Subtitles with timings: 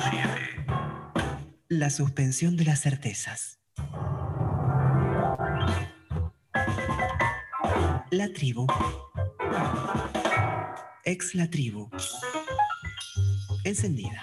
[0.00, 0.66] 7.
[1.68, 3.60] La suspensión de las certezas.
[8.10, 8.66] La tribu.
[11.04, 11.88] Ex la tribu.
[13.64, 14.20] Encendida.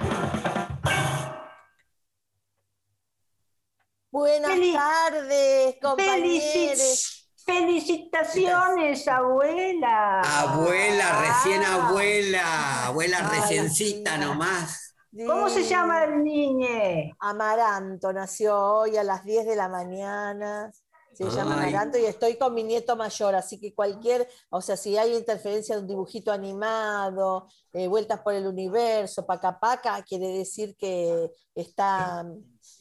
[4.11, 7.13] Buenas Feliz- tardes, compañeros.
[7.45, 10.19] Felicitaciones, abuela.
[10.21, 11.87] Abuela, recién Ah.
[11.87, 14.19] abuela, abuela Ay, reciencita sí.
[14.19, 14.86] nomás.
[15.25, 17.13] ¿Cómo se llama el niñe?
[17.19, 20.71] Amaranto nació hoy a las 10 de la mañana.
[21.13, 21.55] Se llama.
[21.55, 25.75] Amaranto y estoy con mi nieto mayor, así que cualquier, o sea, si hay interferencia
[25.75, 32.23] de un dibujito animado, eh, vueltas por el universo, paca paca, quiere decir que está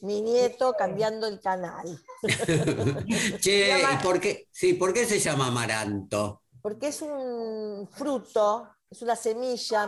[0.01, 1.99] mi nieto cambiando el canal.
[3.41, 4.47] Che, llama- ¿y por qué?
[4.51, 6.43] Sí, ¿por qué se llama amaranto?
[6.61, 9.87] porque es un fruto, es una semilla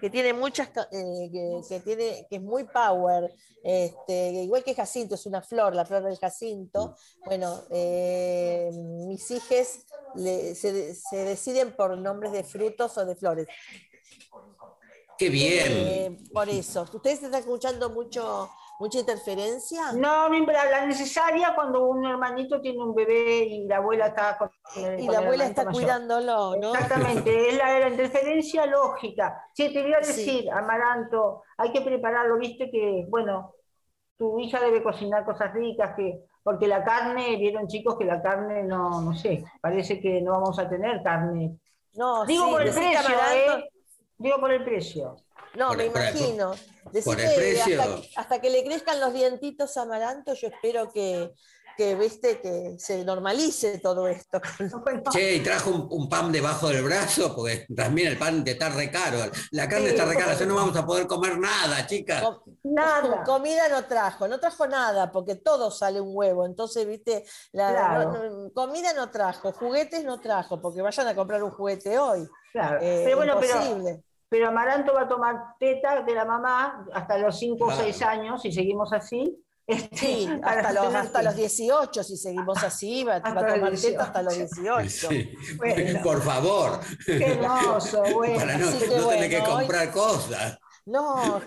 [0.00, 5.14] que tiene muchas, eh, que, que tiene, que es muy power, este, igual que jacinto,
[5.14, 6.96] es una flor, la flor del jacinto.
[7.24, 13.48] Bueno, eh, mis hijas le- se, se deciden por nombres de frutos o de flores.
[15.18, 15.66] Qué bien.
[15.68, 18.50] Eh, por eso, ¿ustedes están escuchando mucho,
[18.80, 19.92] mucha interferencia?
[19.92, 24.80] No, la necesaria cuando un hermanito tiene un bebé y la abuela está con, y
[25.06, 25.80] con la el abuela está mayor.
[25.82, 26.72] cuidándolo, ¿no?
[26.72, 29.44] Exactamente, es la, la interferencia lógica.
[29.54, 30.24] Sí, te voy a Sí.
[30.24, 33.54] decir, Amaranto, hay que prepararlo, viste que, bueno,
[34.16, 38.62] tu hija debe cocinar cosas ricas, que porque la carne, vieron chicos que la carne
[38.62, 41.58] no, no sé, parece que no vamos a tener carne.
[41.94, 43.70] No, Digo sí, por el precio, ¿eh?
[44.16, 45.16] Digo por el precio.
[45.54, 46.54] No, Por me el- por imagino.
[46.92, 47.82] Decí por el que precio.
[47.82, 51.32] Hasta, hasta que le crezcan los dientitos a Amaranto, yo espero que,
[51.76, 54.40] que, viste, que se normalice todo esto.
[55.12, 58.90] Che, y trajo un, un pan debajo del brazo, porque también el pan está re
[58.90, 59.18] caro.
[59.50, 62.22] La carne Sí, está re cara, por ya no vamos a poder comer nada, chicas.
[62.22, 63.22] Com- nada.
[63.24, 66.46] Comida no trajo, no trajo nada, porque todo sale un huevo.
[66.46, 68.12] Entonces, viste, la, Claro.
[68.12, 72.28] no- no- comida no trajo, juguetes no trajo, porque vayan a comprar un juguete hoy.
[72.52, 72.78] Claro.
[72.82, 73.82] Eh, pero bueno, imposible.
[73.84, 74.09] pero
[74.46, 77.82] Amaranto va a tomar teta de la mamá hasta los 5 o Claro.
[77.82, 79.44] 6 años, si seguimos así.
[79.66, 83.88] Este, Sí, hasta los, hasta que- los 18, si seguimos así, va, a tomar 18.
[83.88, 85.08] teta hasta los 18.
[85.08, 85.34] Sí.
[85.56, 86.00] Bueno.
[86.04, 88.36] Por favor, Qué hermoso, bueno.
[88.38, 90.58] para no, así que no tener que bueno, hoy- comprar cosas.
[90.86, 91.40] No,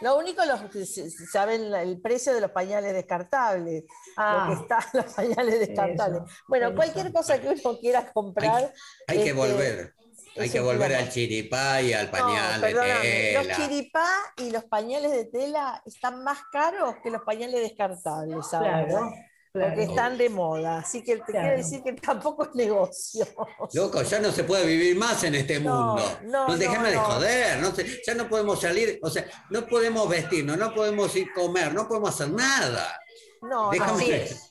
[0.00, 3.84] lo único los que se- se saben el precio de los pañales descartables,
[4.16, 4.46] Ah.
[4.48, 6.22] lo que están los pañales descartables.
[6.22, 6.76] Eso, bueno, eso.
[6.76, 8.72] cualquier cosa que uno quiera comprar.
[9.06, 9.94] Hay que este, volver.
[10.38, 13.56] Hay que volver al chiripá y al pañal no, de perdóname, los tela.
[13.56, 19.12] chiripá y los pañales de tela están más caros que los pañales descartables ahora, Claro,
[19.52, 20.78] porque están de moda.
[20.78, 21.40] Así que te Claro.
[21.48, 23.26] quiero decir que tampoco es negocio.
[23.74, 26.18] Loco, ya no se puede vivir más en este No, mundo.
[26.24, 27.58] no, No, déjame no, de joder.
[27.60, 31.34] No sé, ya no podemos salir, o sea, no podemos vestirnos, no podemos ir a
[31.34, 32.98] comer, no podemos hacer nada.
[33.42, 33.94] No, Déjame- no.
[33.98, 34.48] Así es.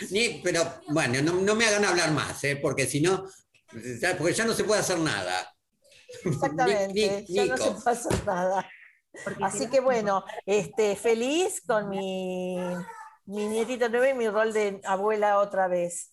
[0.10, 2.56] Ni, pero bueno, no, no me hagan hablar más, ¿eh?
[2.56, 3.24] porque si no,
[4.16, 5.54] porque ya no se puede hacer nada.
[6.24, 8.68] Exactamente, Ni- ni- ya no se pasa nada.
[9.42, 12.56] Así que bueno, este, feliz con mi,
[13.26, 16.12] mi nietito nuevo y mi rol de abuela otra vez.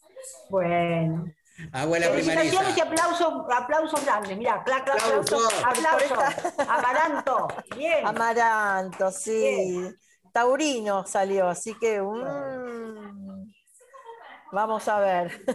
[0.49, 1.25] Bueno.
[1.71, 3.27] Abuela Felicitaciones y primeriza.
[3.57, 4.37] aplausos, grandes.
[4.37, 5.53] Mirá, clac, aplausos.
[5.63, 6.11] Aplausos.
[6.11, 6.53] Aplausos.
[6.69, 7.47] Amaranto.
[7.77, 8.05] Bien.
[8.05, 9.89] Amaranto, sí.
[10.33, 13.44] Taurino salió, así que mm,
[14.51, 15.45] vamos a ver.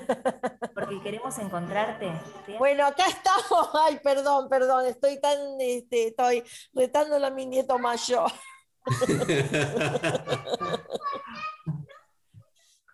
[0.74, 2.10] Porque queremos encontrarte.
[2.58, 3.70] Bueno, acá estamos.
[3.86, 6.42] Ay, perdón, perdón, estoy tan, este, estoy
[6.72, 8.30] retándolo a mi nieto mayor.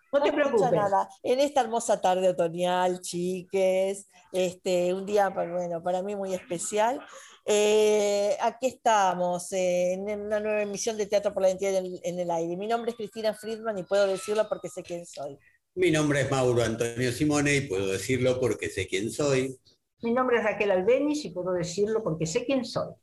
[0.09, 0.71] No te preocupes.
[0.71, 1.09] nada.
[1.21, 7.05] En esta hermosa tarde otoñal, chiques, este, un día, pues, bueno, para mí muy especial.
[7.45, 12.31] Eh, aquí estamos eh, en una nueva emisión de Teatro por la Identidad en el
[12.31, 12.57] Aire.
[12.57, 15.37] Mi nombre es Cristina Friedman y puedo decirlo porque sé quién soy.
[15.77, 19.59] Mi nombre es Mauro Antonio Simone y puedo decirlo porque sé quién soy.
[20.01, 22.95] Mi nombre es Raquel Albeniz y puedo decirlo porque sé quién soy.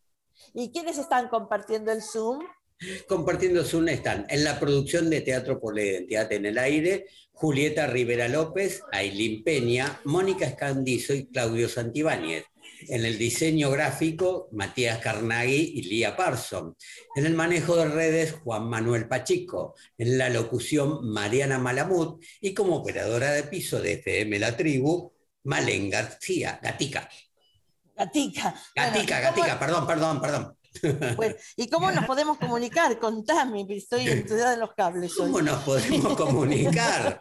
[0.54, 2.40] ¿Y quiénes están compartiendo el Zoom?
[3.06, 7.87] Compartiendo Zoom están en la producción de Teatro por la Identidad en el Aire, Julieta
[7.87, 12.44] Rivera López, Ailín Peña, Mónica Escandizo y Claudio Santibáñez.
[12.88, 16.76] En el diseño gráfico, Matías Carnaghi y Lía Parson.
[17.17, 19.75] En el manejo de redes, Juan Manuel Pachico.
[19.99, 22.21] En la locución, Mariana Malamud.
[22.41, 25.12] Y como operadora de piso de FM La Tribu,
[25.44, 27.09] Malén García, Gatica.
[27.97, 28.55] Gatica.
[28.75, 30.59] Gatica, Bueno, ¿cómo- Gatica, perdón, perdón, perdón.
[31.17, 32.99] Bueno, ¿y cómo nos podemos comunicar?
[32.99, 35.19] Contame, estoy enredada en los cables.
[35.19, 35.31] hoy.
[35.31, 37.21] ¿Cómo nos podemos comunicar?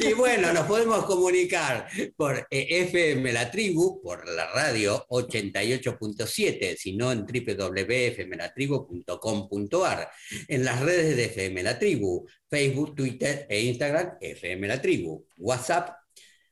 [0.00, 7.10] y bueno, nos podemos comunicar por eh, FM La Tribu, por la radio 88.7, sino
[7.12, 10.10] en www.fmlatribu.com.ar,
[10.48, 15.90] en las redes de FM La Tribu, Facebook, Twitter e Instagram, FM La Tribu, WhatsApp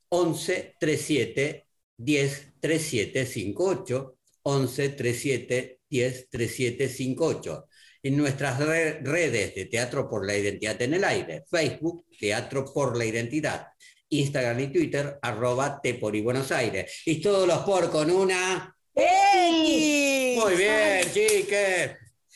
[0.08, 1.66] 11 37
[1.96, 4.13] 10 37 58,
[4.44, 7.68] 11 37 10 37 58
[8.02, 12.96] en nuestras re- redes de Teatro por la Identidad en el Aire, Facebook, Teatro por
[12.96, 13.68] la Identidad,
[14.10, 17.00] Instagram y Twitter, arroba Te por y Buenos Aires.
[17.06, 18.76] Y todos los por con una...
[18.94, 20.38] ¡Ey!
[20.38, 21.92] Muy bien, chiques.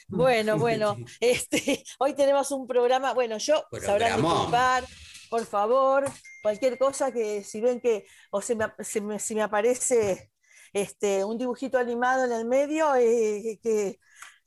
[0.08, 4.84] Bueno, bueno, este, hoy tenemos un programa, bueno, yo sabrán disculpar,
[5.28, 6.04] por favor,
[6.42, 10.30] cualquier cosa que si ven que, o se me, se me- si me aparece
[10.72, 13.98] este, un dibujito animado en el medio, eh, que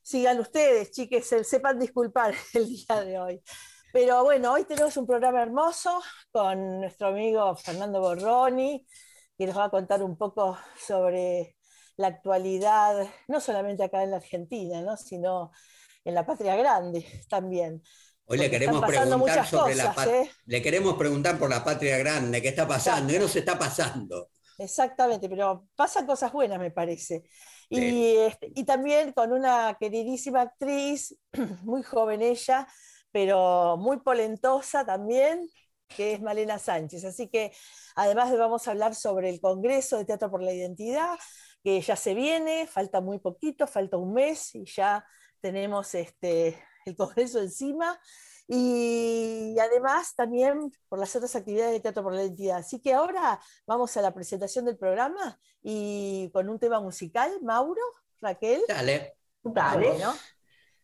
[0.02, 3.44] sigan ustedes, chiques, se- sepan disculpar el día de hoy.
[3.94, 6.02] Pero bueno, hoy tenemos un programa hermoso
[6.32, 8.88] con nuestro amigo Fernando Borroni,
[9.38, 11.58] que nos va a contar un poco sobre
[11.98, 14.96] la actualidad, no solamente acá en la Argentina, ¿no?
[14.98, 15.52] sino
[16.06, 17.84] en la patria grande también.
[18.26, 20.32] Hoy le queremos preguntar sobre la cosas, ¿eh?
[20.46, 23.12] le queremos preguntar por la patria grande, ¿qué está pasando?
[23.12, 24.30] ¿Qué nos está pasando?
[24.62, 27.24] Exactamente, pero pasan cosas buenas, me parece.
[27.68, 31.18] Y, este, y también con una queridísima actriz,
[31.63, 32.68] muy joven ella,
[33.12, 35.50] pero muy polentosa también,
[35.88, 37.06] que es Malena Sánchez.
[37.06, 37.52] Así que
[37.96, 41.18] además de vamos a hablar sobre el Congreso de Teatro por la Identidad,
[41.63, 45.04] que ya se viene, falta muy poquito, falta un mes y ya
[45.40, 48.00] tenemos este, el Congreso encima.
[48.53, 52.57] Y además también por las otras actividades de Teatro por la Identidad.
[52.57, 57.81] Así que ahora vamos a la presentación del programa y con un tema musical, Mauro,
[58.19, 58.62] Raquel.
[58.68, 59.88] Dale, Dale.
[59.92, 60.13] Bueno,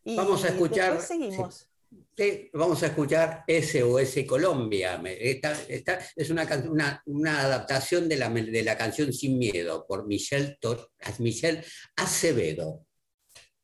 [0.06, 1.70] y Vamos a escuchar- seguimos.
[2.16, 5.02] sí, vamos a escuchar SOS Colombia.
[5.06, 10.08] Esta- esta es una, una, una adaptación de la, de la canción Sin Miedo por
[10.08, 11.66] Michelle, Tor- Michelle
[11.98, 12.86] Acevedo.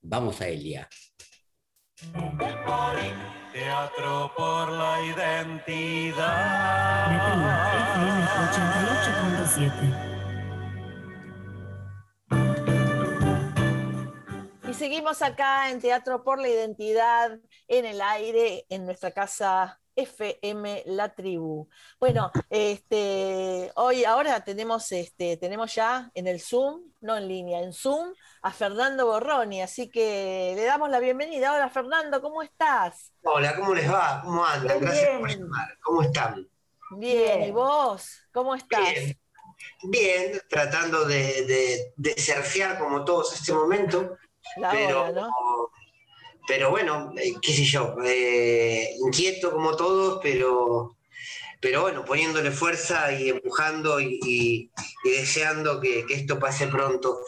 [0.02, 0.90] Vamos a Elia.
[3.54, 7.06] Teatro por la identidad.
[7.06, 7.46] tribu,
[7.94, 8.26] FM
[14.64, 14.72] 88.7.
[14.72, 20.84] Y seguimos acá en Teatro por la Identidad, en el aire, en nuestra casa FM
[20.88, 21.68] La Tribu.
[22.00, 27.74] Bueno, este, hoy ahora tenemos, este, tenemos ya en el Zoom, no en línea, en
[27.74, 31.54] Zoom, a Fernando Borroni, así que le damos la bienvenida.
[31.54, 33.14] Hola Fernando, ¿cómo estás?
[33.24, 34.22] Hola, ¿cómo les va?
[34.24, 34.80] ¿Cómo andan?
[34.80, 35.40] Bien, Gracias por bien.
[35.40, 35.78] llamar.
[35.82, 36.50] ¿Cómo están?
[36.98, 37.44] Bien, Bien.
[37.50, 38.20] ¿y vos?
[38.32, 38.80] ¿Cómo estás?
[38.94, 39.20] Bien.
[39.84, 44.18] Bien, tratando de, de, de surfear como todos este momento,
[44.58, 45.30] La pero, hora, ¿no?
[46.48, 50.98] Pero bueno, eh, qué sé yo, eh, inquieto como todos, pero,
[51.62, 54.72] pero bueno, poniéndole fuerza y empujando y, y-
[55.06, 57.20] y deseando que, que esto pase pronto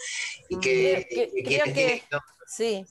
[0.50, 2.02] y que, Creo que- creo
[2.48, 2.86] Sí,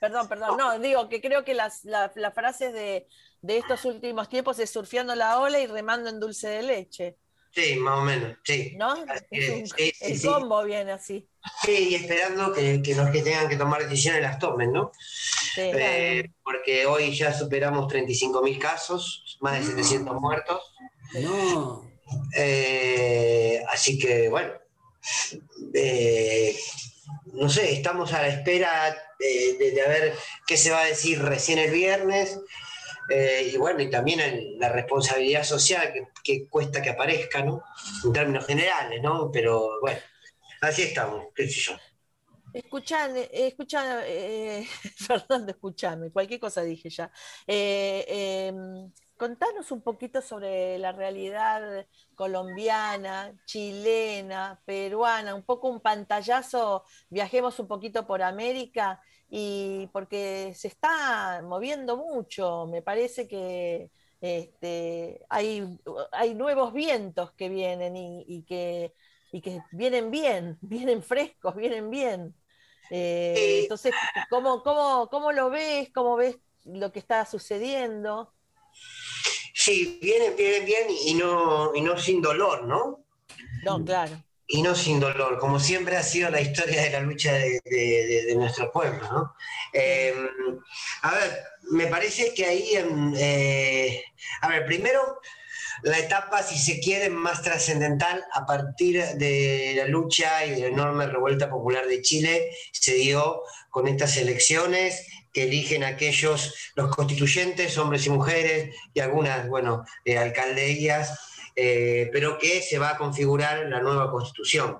[0.00, 0.56] perdón, perdón.
[0.56, 3.06] No, digo que creo que las, la- las frases de,
[3.42, 7.16] de estos últimos tiempos es surfeando la ola y remando en dulce de leche,
[7.54, 8.74] sí, más o menos, sí.
[8.76, 8.92] ¿no?
[9.08, 10.26] Así Es un- es, sí, sí, el sí.
[10.28, 11.28] combo viene así.
[11.64, 14.92] Sí, y esperando que, que los que tengan que tomar decisiones las tomen, ¿no?
[15.54, 15.62] Sí.
[15.74, 20.60] Eh, porque hoy ya superamos 35.000 casos, más de 700 muertos.
[21.22, 21.88] No,
[22.36, 24.52] Eh, así que, bueno,
[25.74, 26.56] eh,
[27.32, 30.14] no sé, estamos a la espera de, de- de ver
[30.46, 32.38] qué se va a decir recién el viernes.
[33.10, 37.62] Eh, y bueno, y también la responsabilidad social que, que cuesta que aparezca, ¿no?
[38.04, 39.30] En términos generales, ¿no?
[39.32, 39.98] Pero bueno,
[40.60, 41.72] así estamos, qué sé yo.
[42.52, 44.66] Escuchan, escuchan, eh,
[44.96, 47.10] Fernando, escúchame, cualquier cosa dije ya.
[47.46, 48.04] Eh,
[48.48, 57.58] em, contanos un poquito sobre la realidad colombiana, chilena, peruana, un poco un pantallazo, viajemos
[57.58, 65.78] un poquito por América y porque se está moviendo mucho, me parece que este, hay,
[66.12, 68.94] hay nuevos vientos que vienen y, y que,
[69.32, 72.34] y que vienen bien, vienen frescos, vienen bien.
[72.90, 73.92] Eh, entonces,
[74.30, 75.90] ¿cómo, cómo, ¿cómo lo ves?
[75.92, 78.32] ¿Cómo ves lo que está sucediendo?
[79.54, 83.04] Sí, vienen, vienen bien y no, y no sin dolor, ¿no?
[83.64, 84.16] No, claro.
[84.48, 88.06] Y no sin dolor, como siempre ha sido la historia de la lucha de, de-
[88.06, 89.00] de- de nuestro pueblo.
[89.12, 89.34] ¿no?
[89.74, 90.14] Eh,
[91.02, 94.02] a ver, me parece que ahí, em, eh,
[94.40, 95.20] a ver, primero
[95.82, 100.66] la etapa, si se quiere, más trascendental a partir de la lucha y de la
[100.68, 107.76] enorme revuelta popular de Chile se dio con estas elecciones que eligen aquellos, los constituyentes,
[107.78, 111.16] hombres y mujeres, y algunas, bueno, eh, alcaldías,
[111.60, 114.78] eh, pero que se va a configurar la nueva constitución,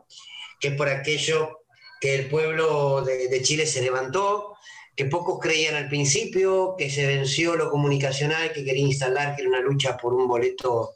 [0.61, 1.64] que es por aquello
[2.00, 4.54] que el pueblo de, de Chile se levantó,
[4.94, 9.49] que pocos creían al principio, que se venció lo comunicacional, que quería instalar que era
[9.50, 10.94] una lucha por un boleto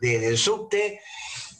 [0.00, 1.00] de- del subte,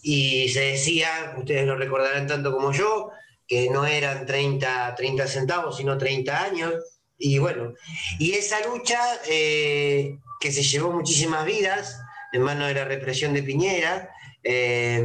[0.02, 3.10] y se decía, ustedes lo recordarán tanto como yo,
[3.46, 6.74] que no eran 30, 30 centavos, sino 30 años,
[7.18, 7.74] y bueno,
[8.18, 8.98] y esa lucha
[9.28, 12.00] eh, que se llevó muchísimas vidas
[12.32, 14.10] en manos de la represión de Piñera,
[14.42, 15.04] eh,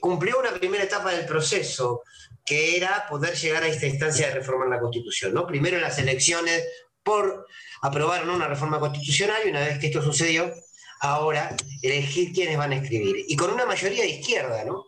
[0.00, 2.02] cumplió una primera etapa del proceso,
[2.44, 5.34] que era poder llegar a esta instancia de reformar la Constitución.
[5.34, 5.46] ¿no?
[5.46, 6.64] Primero las elecciones
[7.02, 7.46] por
[7.82, 10.52] aprobar una reforma constitucional y una vez que esto sucedió,
[11.00, 13.24] ahora elegir quiénes van a escribir.
[13.28, 14.84] Y con una mayoría de izquierda, ¿no?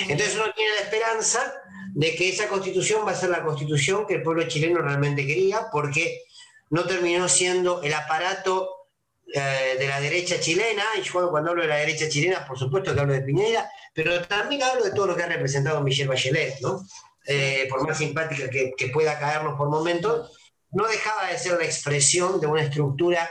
[0.00, 1.54] Entonces uno tiene la esperanza
[1.94, 5.66] de que esa constitución va a ser la constitución que el pueblo chileno realmente quería,
[5.72, 6.22] porque
[6.70, 8.77] no terminó siendo el aparato
[9.34, 13.00] eh, de la derecha chilena, y cuando hablo de la derecha chilena, por supuesto que
[13.00, 16.86] hablo de Piñera, pero también hablo de todo lo que ha representado Michelle Bachelet, ¿no?
[17.26, 20.32] Eh, por más simpática que, pueda caernos por momentos,
[20.70, 23.30] no dejaba de ser la expresión de una estructura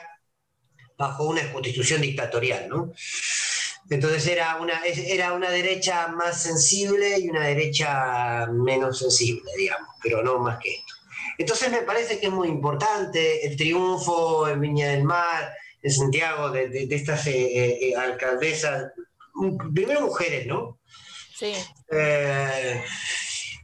[0.99, 2.93] bajo una constitución dictatorial, ¿no?
[3.89, 10.21] Entonces era una, era una derecha más sensible y una derecha menos sensible, digamos, pero
[10.21, 10.93] no más que esto.
[11.39, 15.53] Entonces me parece que es muy importante el triunfo en Viña del Mar,
[15.87, 18.91] en Santiago, de, de- de estas eh, eh, eh, alcaldesas,
[19.73, 20.79] primero mujeres, ¿no?
[21.35, 21.53] Sí,
[21.91, 22.83] Eh,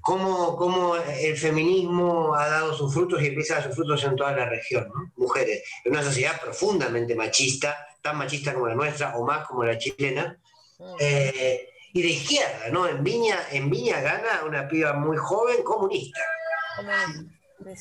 [0.02, 4.16] cómo, cómo el feminismo ha dado sus frutos y empieza a dar sus frutos en
[4.16, 5.12] toda la región, ¿no?
[5.18, 9.78] Mujeres, en una sociedad profundamente machista, tan machista como la nuestra o más como la
[9.78, 10.38] chilena,
[10.80, 10.96] Mm.
[11.94, 12.88] y de izquierda, ¿no?
[12.88, 16.20] En Viña, en Viña gana una piba muy joven comunista.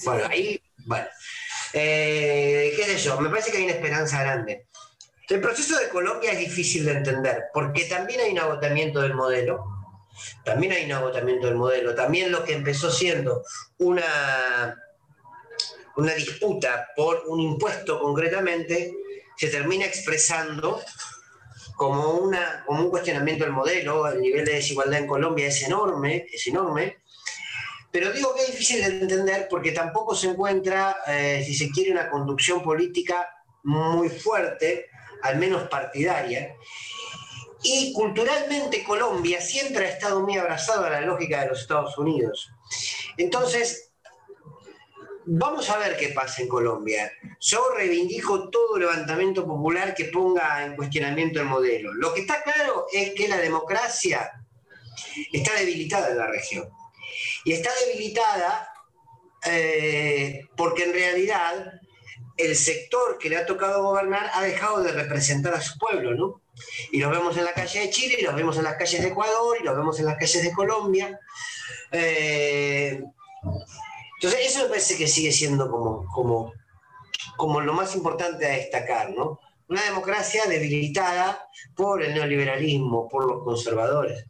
[0.05, 1.07] Bueno, ahí, bueno.
[1.73, 3.21] Eh, ¿Qué sé yo?
[3.21, 4.67] Me parece que hay una esperanza grande.
[5.29, 9.65] El proceso de Colombia es difícil de entender, porque también hay un agotamiento del modelo,
[10.45, 13.43] también hay un agotamiento del modelo, también lo que empezó siendo
[13.79, 14.77] una,
[15.97, 18.93] una disputa por un impuesto concretamente,
[19.39, 20.83] se termina expresando
[21.77, 26.27] como, una, como un cuestionamiento del modelo, el nivel de desigualdad en Colombia es enorme,
[26.31, 27.02] es enorme,
[27.93, 31.93] pero digo que es difícil de entender porque tampoco se encuentra, eh, si se quiere,
[31.93, 33.29] una conducción política
[33.65, 34.87] muy fuerte,
[35.23, 36.57] al menos partidaria.
[37.63, 42.51] Y culturalmente Colombia siempre ha estado muy abrazado a la lógica de los Estados Unidos.
[43.19, 43.93] Entonces,
[45.27, 47.13] vamos a ver qué pasa en Colombia.
[47.41, 51.93] Yo reivindico todo levantamiento popular que ponga en cuestionamiento el modelo.
[51.93, 54.33] Lo que está claro es que la democracia
[55.31, 56.71] está debilitada en la región.
[57.45, 58.73] Y está debilitada
[59.45, 61.73] eh, porque en realidad
[62.37, 66.43] el sector que le ha tocado gobernar ha dejado de representar a su pueblo, ¿no?
[66.91, 69.09] Y los vemos en la calle de Chile, y los vemos en las calles de
[69.09, 71.19] Ecuador, y los vemos en las calles de Colombia.
[71.91, 73.01] Eh,
[74.15, 76.53] entonces, eso me parece que sigue siendo como, como,
[77.37, 79.41] como lo más importante a destacar, ¿no?
[79.69, 84.27] Una democracia debilitada por el neoliberalismo, por los conservadores.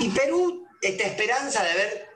[0.00, 2.07] Y Perú, esta esperanza de ver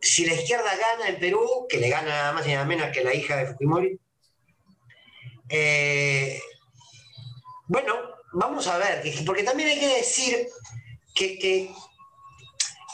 [0.00, 3.04] si la izquierda gana en Perú, que le gana nada más y nada menos que
[3.04, 3.98] la hija de Fujimori,
[5.48, 6.40] eh,
[7.66, 7.94] bueno,
[8.32, 10.46] vamos a ver, que- porque también hay que decir
[11.14, 11.70] que, que,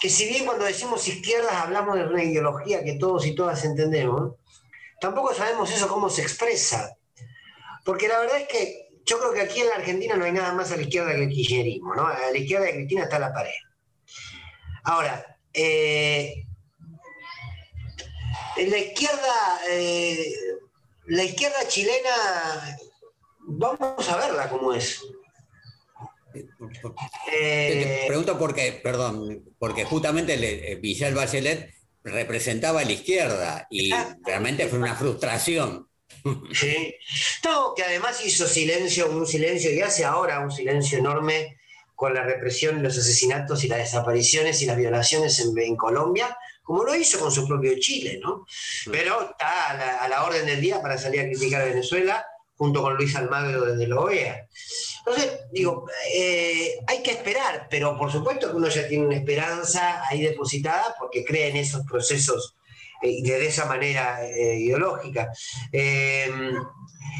[0.00, 4.34] que si bien cuando decimos izquierdas hablamos de una ideología que todos y todas entendemos,
[5.00, 6.96] tampoco sabemos eso cómo se expresa.
[7.84, 10.52] Porque la verdad es que yo creo que aquí en la Argentina no hay nada
[10.52, 12.06] más a la izquierda que el kirchnerismo, ¿no?
[12.06, 13.52] A la izquierda de Cristina está la pared.
[14.82, 16.45] Ahora, eh,
[18.56, 20.34] la izquierda, eh,
[21.06, 22.78] la izquierda chilena,
[23.40, 25.02] vamos a verla cómo es.
[26.32, 26.44] Te
[27.32, 33.90] Eh, pregunto porque, perdón, porque justamente le- eh, Michelle Bachelet representaba a la izquierda y
[34.25, 35.88] realmente fue una frustración.
[36.52, 36.94] Sí.
[37.44, 41.56] No, que además hizo silencio, un silencio, y hace ahora un silencio enorme
[41.94, 46.36] con la represión, los asesinatos y las desapariciones y las violaciones en, en Colombia,
[46.66, 48.44] como lo hizo con su propio Chile, ¿no?
[48.90, 52.26] Pero está a la, a la orden del día para salir a criticar a Venezuela,
[52.56, 54.49] junto con Luis Almagro desde la OEA.
[55.00, 60.02] Entonces, digo, eh, hay que esperar, pero por supuesto que uno ya tiene una esperanza
[60.08, 62.56] ahí depositada porque cree en esos procesos
[63.02, 65.30] eh, de esa manera eh, ideológica.
[65.70, 66.28] Eh,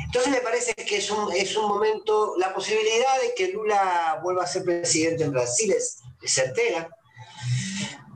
[0.07, 4.45] Entonces me parece que es un, es un momento, la posibilidad de que Lula vuelva
[4.45, 6.89] a ser presidente en Brasil es, es certera.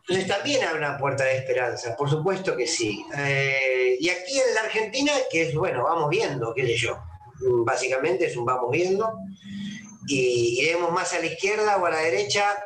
[0.09, 3.05] Entonces también abre una puerta de esperanza, por supuesto que sí.
[3.17, 6.99] Eh, y aquí en la Argentina, que es, bueno, vamos viendo, qué sé yo.
[7.65, 9.13] Básicamente es un vamos viendo.
[10.07, 12.57] Y iremos más a la izquierda o a la derecha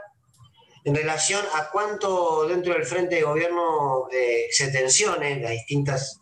[0.84, 6.20] en relación a cuánto dentro del frente de gobierno eh, se tensionen las distintas,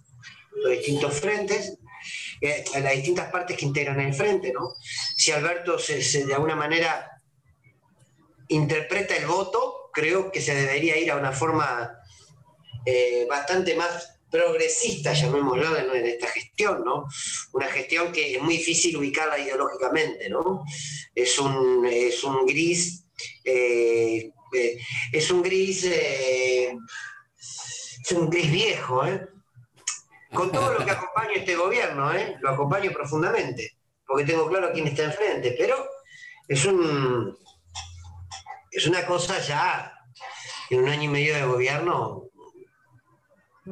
[0.54, 1.78] los distintos frentes,
[2.40, 4.75] eh, las distintas partes que integran el frente, ¿no?
[5.16, 7.21] Si Alberto se, se, de alguna manera
[8.49, 11.99] interpreta el voto, creo que se debería ir a una forma
[12.84, 17.06] eh, bastante más progresista, llamémoslo, en esta gestión, ¿no?
[17.52, 20.64] Una gestión que es muy difícil ubicarla ideológicamente, ¿no?
[21.14, 23.04] Es un, es un gris,
[23.44, 24.78] eh, eh,
[25.12, 26.72] es un gris, es
[28.12, 29.28] un gris viejo, ¿eh?
[30.32, 32.38] Con todo lo que acompaña este gobierno, ¿eh?
[32.40, 35.87] Lo acompaño profundamente, porque tengo claro quién está enfrente, pero
[36.49, 37.37] es un,
[38.72, 39.92] es una cosa ya,
[40.70, 42.24] en un año y medio de gobierno,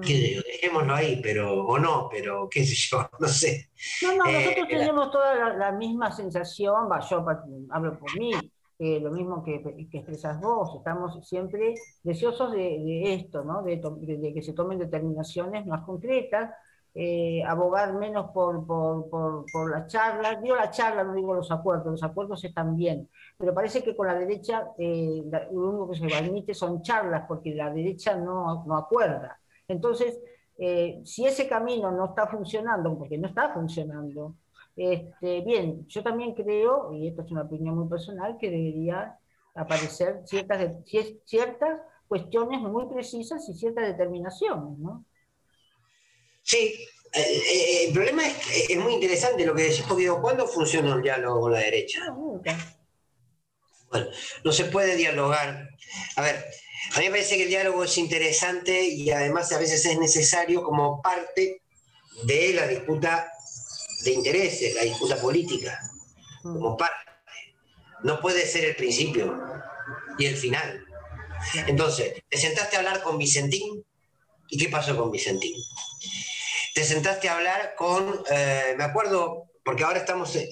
[0.00, 3.70] que dejémoslo ahí, pero, o no, pero qué sé yo, no sé.
[4.00, 7.24] No, no, nosotros Eh, tenemos toda la, la misma sensación, va, yo
[7.70, 13.14] hablo por mí, eh, lo mismo que, que expresas vos, estamos siempre deseosos de, de
[13.14, 13.62] esto, ¿no?
[13.62, 16.50] de, to- de- de que se tomen determinaciones más concretas,
[16.94, 21.92] eh, abogar menos por, por, por, las charlas, digo la charla, no digo los acuerdos,
[21.92, 26.16] los acuerdos están bien, pero parece que con la derecha eh, lo único que se
[26.16, 29.40] admite son charlas, porque la derecha no, no acuerda.
[29.68, 30.20] Entonces,
[30.58, 34.34] eh, si ese camino no está funcionando, porque no está funcionando,
[34.76, 39.16] este, bien, yo también creo, y esto es una opinión muy personal, que debería
[39.54, 40.74] aparecer ciertas,
[41.24, 45.04] ciertas cuestiones muy precisas y ciertas determinaciones, ¿no?
[46.42, 50.20] Sí, eh, eh, el problema es que es muy interesante lo que decís, porque digo,
[50.20, 52.06] ¿cuándo funciona el diálogo con la derecha?
[52.06, 52.56] Nunca.
[53.90, 54.06] Bueno,
[54.44, 55.68] no se puede dialogar.
[56.16, 56.44] A ver,
[56.94, 60.62] a mí me parece que el diálogo es interesante y además a veces es necesario
[60.62, 61.62] como parte
[62.24, 63.30] de la disputa
[64.04, 65.78] de intereses, la disputa política,
[66.42, 67.10] como parte.
[68.02, 69.38] No puede ser el principio
[70.18, 70.84] y el final.
[71.66, 73.84] Entonces, te sentaste a hablar con Vicentín
[74.48, 75.56] y ¿qué pasó con Vicentín?
[76.74, 80.48] Te sentaste a hablar con, eh, me acuerdo, porque ahora estamos eh,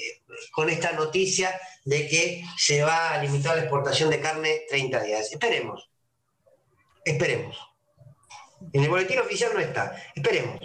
[0.53, 5.33] con esta noticia de que se va a limitar la exportación de carne 30 días.
[5.33, 5.91] Esperemos,
[7.05, 7.59] esperemos.
[8.73, 10.61] En el boletín oficial no está, esperemos.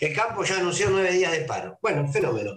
[0.00, 1.78] El campo ya anunció nueve días de paro.
[1.80, 2.52] Bueno, fenómeno.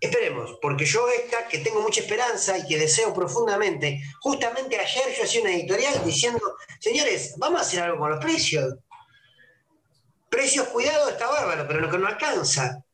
[0.00, 5.24] Esperemos, porque yo esta, que tengo mucha esperanza y que deseo profundamente, justamente ayer yo
[5.24, 6.40] hacía una editorial diciendo,
[6.78, 8.76] señores, vamos a hacer algo con los precios.
[10.30, 12.84] Precios, cuidado, está bárbaro, pero lo que no alcanza.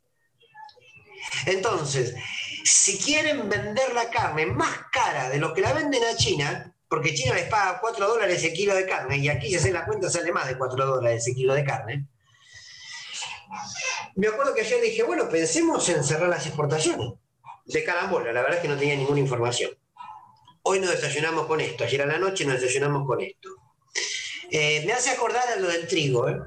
[1.45, 2.15] Entonces,
[2.65, 7.15] si quieren vender la carne más cara de lo que la venden a China, porque
[7.15, 10.09] China les paga 4 dólares el kilo de carne y aquí si hacen la cuenta
[10.09, 12.07] sale más de 4 dólares el kilo de carne,
[14.15, 17.13] me acuerdo que ayer dije, bueno, pensemos en cerrar las exportaciones.
[17.67, 19.73] De carambola, la verdad es que no tenía ninguna información.
[20.63, 23.51] Hoy nos desayunamos con esto, ayer a la noche nos desayunamos con esto.
[24.51, 26.39] Eh, me hace acordar a lo del trigo, ¿eh?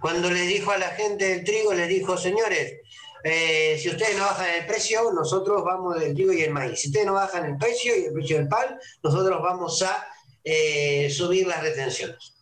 [0.00, 2.80] Cuando le dijo a la gente del trigo, le dijo, señores,
[3.22, 6.80] eh, si ustedes no bajan el precio, nosotros vamos del trigo y el maíz.
[6.80, 10.06] Si ustedes no bajan el precio y el precio del pan, nosotros vamos a
[10.44, 12.34] eh, subir las retenciones.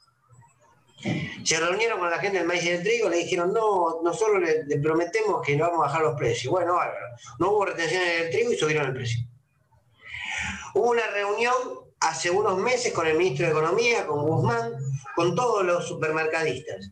[1.45, 4.65] Se reunieron con la gente del maíz y del trigo, le dijeron, no, nosotros le,
[4.65, 6.51] le prometemos que no vamos a bajar los precios.
[6.51, 7.07] Bueno, bárbaro.
[7.39, 9.21] No hubo retenciones del trigo y subieron el precio.
[10.75, 11.55] Hubo una reunión
[12.01, 14.73] hace unos meses con el ministro de Economía, con Guzmán,
[15.15, 16.91] con todos los supermercadistas.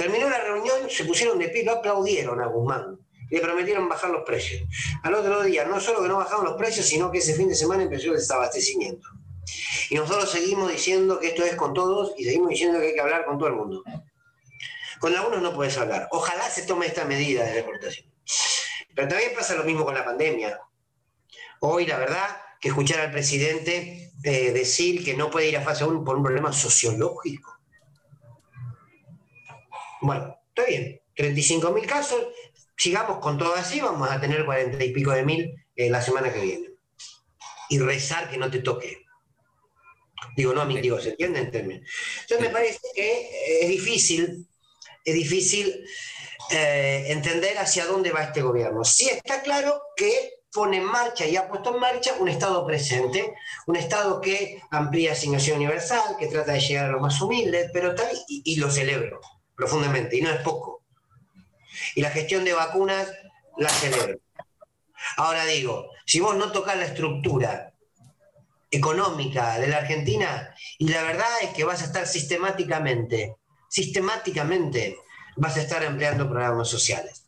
[0.00, 2.98] Terminó la reunión, se pusieron de pie, lo aplaudieron a Guzmán.
[3.28, 4.62] Le prometieron bajar los precios.
[5.02, 7.54] Al otro día, no solo que no bajaron los precios, sino que ese fin de
[7.54, 9.06] semana empezó el desabastecimiento.
[9.90, 13.00] Y nosotros seguimos diciendo que esto es con todos y seguimos diciendo que hay que
[13.02, 13.84] hablar con todo el mundo.
[15.00, 16.08] Con algunos no puedes hablar.
[16.12, 18.10] Ojalá se tome esta medida de deportación.
[18.94, 20.60] Pero también pasa lo mismo con la pandemia.
[21.60, 25.84] Hoy, la verdad, que escuchar al presidente eh, decir que no puede ir a fase
[25.84, 27.59] 1 por un problema sociológico.
[30.00, 31.00] Bueno, está bien.
[31.14, 32.28] 35 mil casos,
[32.76, 36.32] sigamos con todo así, vamos a tener 40 y pico de mil eh, la semana
[36.32, 36.68] que viene.
[37.68, 39.04] Y rezar que no te toque.
[40.36, 41.40] Digo, no digo, ¿se entiende?
[41.40, 44.46] Entonces me parece que eh, es difícil,
[45.04, 45.84] es difícil
[46.50, 48.84] eh, entender hacia dónde va este gobierno.
[48.84, 53.34] Sí está claro que pone en marcha y ha puesto en marcha un Estado presente,
[53.66, 57.94] un Estado que amplía asignación universal, que trata de llegar a los más humildes, pero
[57.94, 59.20] tal, y, y lo celebro
[59.60, 60.82] profundamente, y no es poco.
[61.94, 63.12] Y la gestión de vacunas
[63.58, 64.18] la celebro.
[65.18, 67.74] Ahora digo, si vos no tocas la estructura
[68.70, 73.36] económica de la Argentina, y la verdad es que vas a estar sistemáticamente,
[73.68, 74.96] sistemáticamente
[75.36, 77.26] vas a estar empleando programas sociales.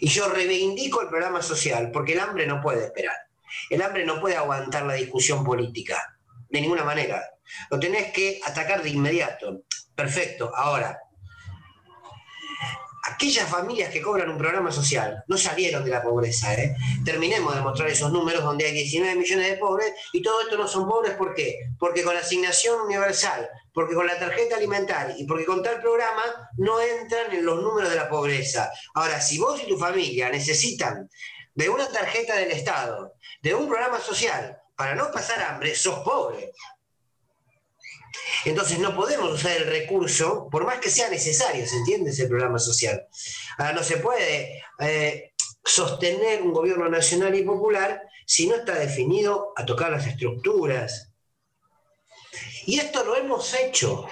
[0.00, 3.16] Y yo reivindico el programa social porque el hambre no puede esperar.
[3.68, 7.22] El hambre no puede aguantar la discusión política, de ninguna manera.
[7.70, 9.64] Lo tenés que atacar de inmediato.
[9.94, 10.50] Perfecto.
[10.56, 10.98] Ahora,
[13.12, 16.54] aquellas familias que cobran un programa social no salieron de la pobreza.
[16.54, 16.74] ¿eh?
[17.04, 20.66] Terminemos de mostrar esos números donde hay 19 millones de pobres y todo esto no
[20.66, 21.12] son pobres.
[21.14, 21.58] ¿Por qué?
[21.78, 26.22] Porque con la asignación universal, porque con la tarjeta alimentaria y porque con tal programa
[26.56, 28.70] no entran en los números de la pobreza.
[28.94, 31.08] Ahora, si vos y tu familia necesitan
[31.54, 36.52] de una tarjeta del Estado, de un programa social, para no pasar hambre, sos pobre.
[38.44, 42.58] Entonces no podemos usar el recurso, por más que sea necesario, ¿se entiende ese programa
[42.58, 43.06] social?
[43.58, 45.32] Ahora no se puede eh,
[45.64, 51.12] sostener un gobierno nacional y popular si no está definido a tocar las estructuras.
[52.66, 54.06] Y esto lo hemos hecho.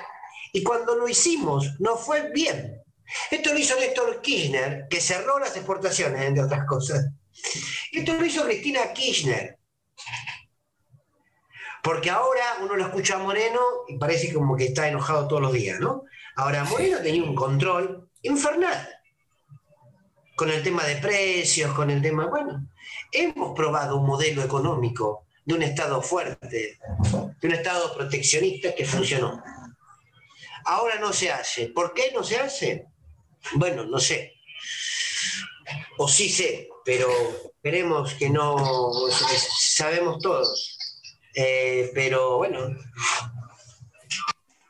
[0.53, 2.83] Y cuando lo hicimos, no fue bien.
[3.31, 7.07] Esto lo hizo Néstor Kirchner, que cerró las exportaciones, entre otras cosas.
[7.93, 9.60] Esto lo hizo Cristina Kirchner,
[11.83, 15.53] porque ahora uno lo escucha a Moreno y parece como que está enojado todos los
[15.53, 16.05] días, ¿no?
[16.37, 18.89] Ahora, Moreno tenía un control infernal
[20.37, 22.67] con el tema de precios, con el tema, bueno,
[23.13, 26.79] hemos probado un modelo económico de un Estado fuerte,
[27.41, 29.43] de un Estado proteccionista que funcionó.
[30.65, 31.69] Ahora no se hace.
[31.69, 32.87] ¿Por qué no se hace?
[33.55, 34.35] Bueno, no sé.
[35.99, 37.09] O sí sé, pero
[37.55, 38.57] esperemos que no
[39.11, 40.79] sabemos todos
[41.35, 42.77] eh, pero bueno.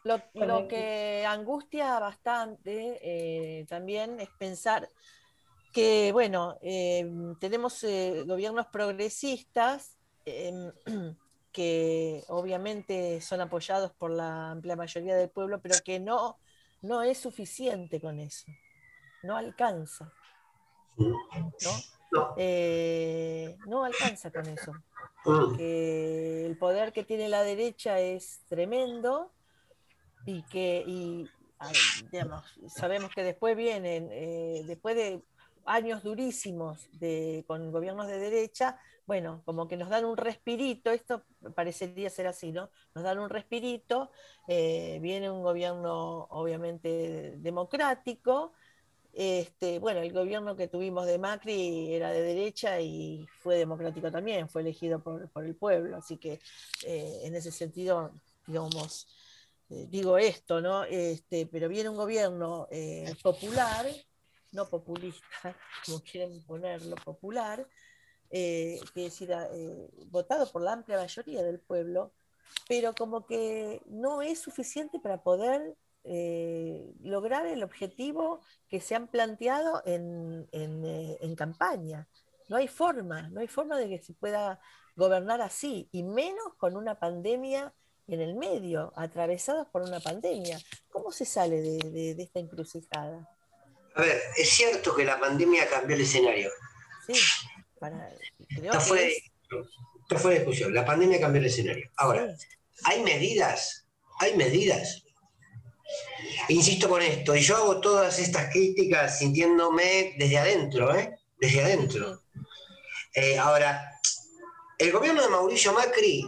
[0.03, 4.89] Lo, que angustia bastante eh, también es pensar
[5.73, 7.07] que, bueno, eh,
[7.39, 7.85] tenemos
[8.27, 10.73] gobiernos progresistas em,
[11.53, 16.39] que obviamente son apoyados por la amplia mayoría del pueblo, pero que no,
[16.83, 18.47] no es suficiente con eso,
[19.23, 20.13] no alcanza.
[20.97, 21.21] ¿no?
[23.67, 24.73] No alcanza con eso
[25.23, 29.31] porque el poder que tiene la derecha es tremendo
[30.25, 31.27] y que
[32.69, 35.23] sabemos que después vienen, eh, después de
[35.67, 41.25] años durísimos de, con gobiernos de derecha, bueno, como que nos dan un respirito, esto
[41.55, 42.71] parecería ser así, ¿no?
[42.95, 44.11] Nos dan un respirito,
[44.49, 48.53] eh, viene un gobierno obviamente democrático,
[49.13, 54.49] este, bueno, el gobierno que tuvimos de Macri era de derecha y fue democrático también,
[54.49, 56.41] fue elegido por, el pueblo, así que
[56.87, 58.13] eh, en ese sentido,
[58.47, 59.09] digamos,
[59.69, 60.85] eh, digo esto, ¿no?
[60.85, 63.87] Este, pero viene un gobierno eh, popular,
[64.53, 67.67] no populista, como quieren ponerlo, popular,
[68.31, 69.25] que es
[70.07, 72.13] votado por la amplia mayoría del pueblo,
[72.69, 79.09] pero como que no es suficiente para poder eh, lograr el objetivo que se han
[79.09, 82.09] planteado en, eh, en, campaña.
[82.49, 84.61] No hay forma, no hay forma de que se pueda
[84.97, 87.75] gobernar así, y menos con una pandemia
[88.09, 90.59] en el medio, atravesados por una pandemia.
[90.91, 93.29] ¿Cómo se sale de, esta encrucijada?
[93.95, 96.51] A ver, es cierto que la pandemia cambió el escenario.
[97.07, 97.15] Sí,
[97.79, 99.15] para, esto, fue,
[100.17, 100.75] fue discusión.
[100.75, 101.91] La pandemia cambió el escenario.
[101.97, 102.35] Ahora,
[102.85, 103.87] hay medidas,
[104.19, 105.05] hay medidas
[106.49, 111.17] Insisto con esto, y yo hago todas estas críticas sintiéndome desde adentro, ¿eh?
[111.39, 112.23] Desde adentro.
[113.15, 113.91] Eh, ahora,
[114.79, 116.27] el gobierno de Mauricio Macri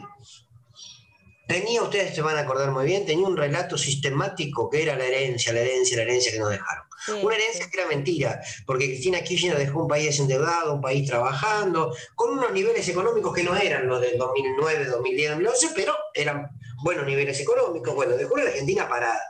[1.48, 5.05] tenía, ustedes se van a acordar muy bien, tenía un relato sistemático que era la
[5.05, 6.85] herencia, la herencia, la herencia que nos dejaron.
[7.20, 11.94] Una herencia que era mentira, porque Cristina Kirchner dejó un país endeudado, un país trabajando,
[12.14, 16.48] con unos niveles económicos que no eran los del 2009, 2010, 2011, pero eran
[16.85, 17.94] buenos niveles económicos.
[17.94, 19.20] Bueno, dejó a la Argentina parada.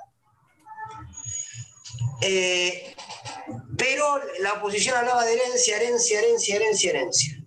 [2.23, 2.95] Eh,
[3.77, 7.39] pero la oposición hablaba de herencia, herencia, herencia, herencia, herencia.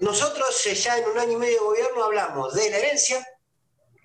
[0.00, 3.26] Nosotros eh, ya en un año y medio de gobierno hablamos de la herencia,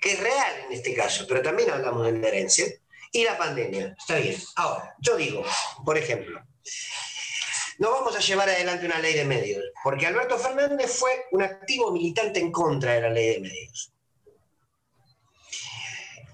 [0.02, 2.66] que es real en este caso, pero también hablamos de la herencia,
[3.12, 3.96] y la pandemia.
[3.98, 4.38] Está bien.
[4.56, 5.44] Ahora, yo digo,
[5.86, 6.42] por ejemplo,
[7.80, 11.92] no vamos a llevar adelante una ley de medios, porque Alberto Fernández fue un activo
[11.92, 13.94] militante en contra de la ley de medios.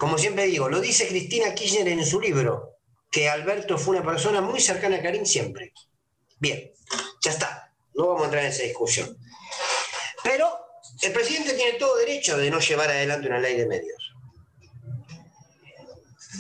[0.04, 2.76] Como siempre digo, lo dice Cristina Kirchner en su libro,
[3.10, 5.72] que Alberto fue una persona muy cercana a Karim siempre.
[6.40, 6.74] Bien,
[7.22, 9.18] ya está, no vamos a entrar en esa discusión.
[10.22, 10.50] Pero
[11.04, 14.12] el presidente tiene todo derecho de no llevar adelante una ley de medios.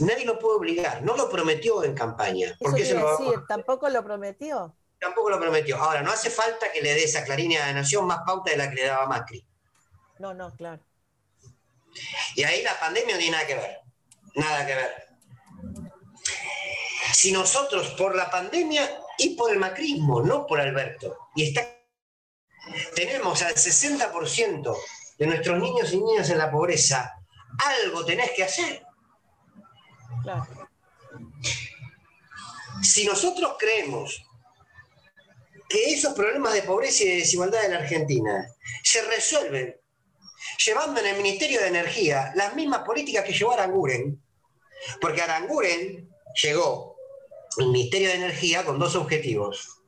[0.02, 2.58] Nadie lo puede obligar, no lo prometió en campaña.
[2.60, 4.76] Porque eso a lo- decir, tampoco lo prometió.
[5.00, 5.78] tampoco lo prometió.
[5.78, 8.52] Ahora, no hace falta que le des a Clarín y a la Nación más pauta
[8.52, 9.42] de la que le daba Macri.
[10.20, 10.82] No, no, claro.
[12.36, 13.80] Y ahí la pandemia no tiene nada que ver.
[14.36, 15.08] Nada que ver.
[17.14, 21.68] Si nosotros por la pandemia y por el macrismo, no por Alberto, y está,
[22.96, 24.78] tenemos al 60%
[25.20, 27.14] de nuestros niños y niñas en la pobreza,
[27.60, 28.84] algo tenés que hacer.
[30.24, 30.48] claro.
[32.82, 34.26] Si nosotros creemos
[35.70, 38.48] que esos problemas de pobreza y de desigualdad en la Argentina
[38.84, 39.80] se resuelven
[40.66, 44.22] llevando en el Ministerio de Energía las mismas políticas que llevó Aranguren,
[45.00, 46.10] porque Aranguren
[46.42, 46.96] llegó
[47.58, 49.82] al Ministerio de Energía con dos objetivos.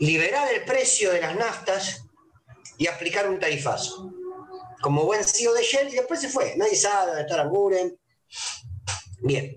[0.00, 2.04] Liberar el precio de las naftas
[2.76, 4.12] y aplicar un tarifazo.
[4.80, 6.54] Como buen CEO de Shell y después se fue.
[6.56, 7.98] Nadie sabe dónde está Aranguren.
[9.20, 9.56] Bien.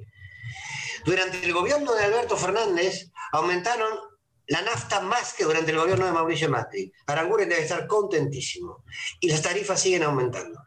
[1.05, 4.10] Durante el gobierno de Alberto Fernández aumentaron
[4.51, 6.91] la nafta más que durante el gobierno de Mauricio Macri.
[7.07, 8.83] Aranguren debe estar contentísimo.
[9.21, 10.59] Y las tarifas siguen aumentando.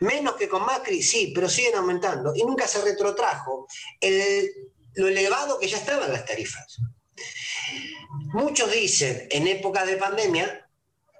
[0.00, 2.34] Menos que con Macri, sí, pero siguen aumentando.
[2.34, 3.68] Y nunca se retrotrajo
[4.00, 4.50] el-
[4.94, 6.78] lo elevado que ya estaban las tarifas.
[8.32, 10.68] Muchos dicen, en época de pandemia,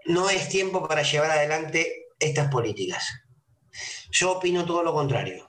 [0.06, 3.08] no es tiempo para llevar adelante estas políticas.
[4.10, 5.48] Yo opino todo lo contrario.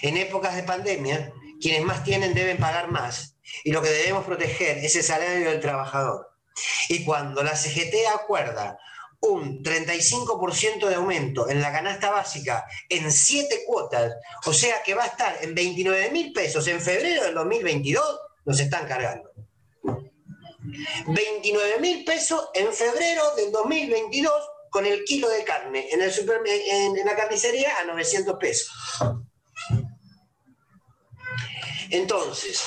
[0.00, 4.78] En épocas de pandemia, quienes más tienen deben pagar más y lo que debemos proteger
[4.78, 6.28] es el salario del trabajador.
[6.88, 8.78] Y cuando la CGT acuerda
[9.20, 14.12] un 35% de aumento en la canasta básica en siete cuotas,
[14.46, 18.60] o sea que va a estar en 29 mil pesos en febrero del 2022, nos
[18.60, 19.30] están cargando.
[21.06, 24.32] 29 mil pesos en febrero del 2022
[24.70, 28.70] con el kilo de carne en- en la carnicería a 900 pesos.
[31.90, 32.62] Entonces,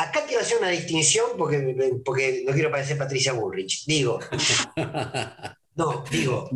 [0.00, 3.84] acá quiero hacer una distinción porque, porque no quiero parecer Patricia Bullrich.
[3.86, 4.18] Digo,
[5.74, 6.48] no, digo,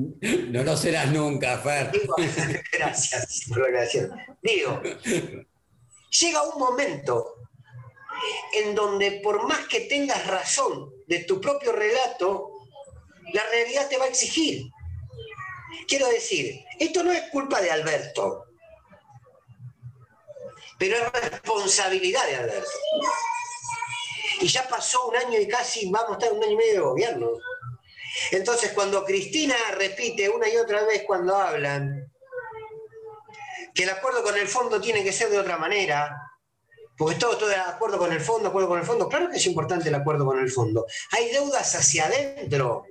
[0.48, 1.90] No lo serás nunca, Fer.
[1.92, 2.14] digo,
[2.72, 4.10] gracias por la aclaración.
[4.42, 4.80] Digo,
[6.20, 7.36] llega un momento
[8.54, 12.50] en donde por más que tengas razón de tu propio relato,
[13.32, 14.70] la realidad te va a exigir.
[15.86, 18.44] Quiero decir, esto no es culpa de Alberto,
[20.78, 22.70] pero es responsabilidad de Alberto.
[24.40, 26.80] Y ya pasó un año y casi, vamos a estar un año y medio de
[26.80, 27.30] gobierno.
[28.30, 32.12] Entonces, cuando Cristina repite una y otra vez cuando hablan
[33.74, 36.16] que el acuerdo con el fondo tiene que ser de otra manera,
[36.96, 39.46] porque todo, todo de acuerdo con el fondo, acuerdo con el fondo, claro que es
[39.46, 40.86] importante el acuerdo con el fondo.
[41.10, 42.84] Hay deudas hacia adentro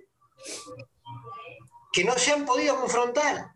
[1.94, 3.54] que no se han podido confrontar.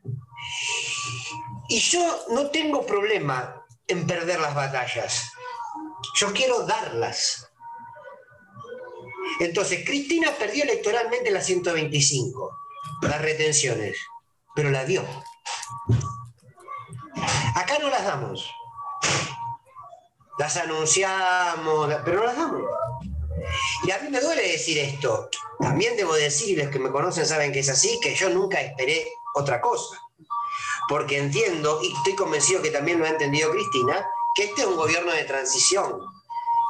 [1.67, 5.32] Y yo no tengo problema en perder las batallas.
[6.15, 7.47] Yo quiero darlas.
[9.40, 12.58] Entonces, Cristina perdió electoralmente la 125,
[13.02, 13.98] las retenciones,
[14.56, 15.04] pero la dio.
[17.56, 18.50] Acá no las damos.
[20.38, 22.62] Las anunciamos, pero no las damos.
[23.84, 25.30] Y a mí me duele decir esto.
[25.60, 29.08] También debo decir, los que me conocen saben que es así, que yo nunca esperé
[29.36, 30.00] otra cosa.
[30.90, 34.78] Porque entiendo, y estoy convencido que también lo ha entendido Cristina, que este es un
[34.78, 36.00] gobierno de transición.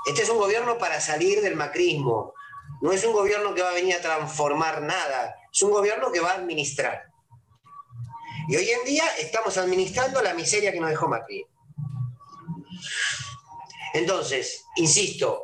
[0.07, 2.33] Este es un gobierno para salir del macrismo.
[2.81, 5.35] No es un gobierno que va a venir a transformar nada.
[5.51, 7.03] Es un gobierno que va a administrar.
[8.47, 11.45] Y hoy en día estamos administrando la miseria que nos dejó Macri.
[13.93, 15.43] Entonces, insisto,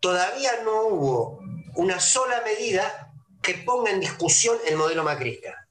[0.00, 1.40] todavía no hubo
[1.76, 5.66] una sola medida que ponga en discusión el modelo macrista.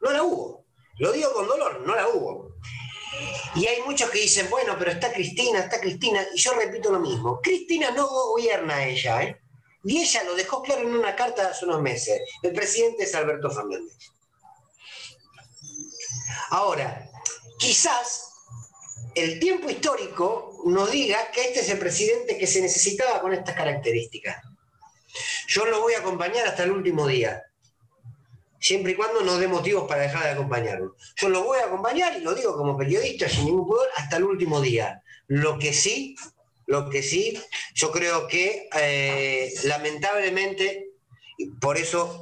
[0.00, 0.64] No la hubo.
[0.98, 2.56] Lo digo con dolor, no la hubo.
[3.54, 6.24] Y hay muchos que dicen, bueno, pero está Cristina, está Cristina.
[6.34, 7.40] Y yo repito lo mismo.
[7.42, 9.40] Cristina no gobierna ella, ¿eh?
[9.84, 12.20] Y ella lo dejó claro en una carta hace unos meses.
[12.42, 13.96] El presidente es Alberto Fernández.
[16.50, 17.10] Ahora,
[17.58, 18.30] quizás
[19.14, 23.56] el tiempo histórico nos diga que este es el presidente que se necesitaba con estas
[23.56, 24.36] características.
[25.48, 27.42] Yo lo voy a acompañar hasta el último día,
[28.62, 30.96] siempre y cuando nos dé motivos para dejar de acompañarlo.
[31.16, 34.24] Yo lo voy a acompañar, y lo digo como periodista, sin ningún pudor, hasta el
[34.24, 35.02] último día.
[35.26, 36.14] Lo que sí,
[36.66, 37.38] lo que sí,
[37.74, 40.90] yo creo que eh, lamentablemente,
[41.60, 42.20] por eso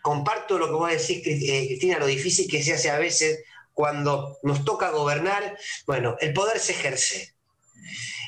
[0.00, 4.38] comparto lo que vos decís, eh, Cristina, lo difícil que se hace a veces cuando
[4.42, 7.34] nos toca gobernar, bueno, el poder se ejerce.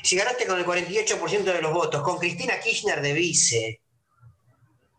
[0.03, 3.81] Si ganaste con el 48% de los votos, con Cristina Kirchner de vice,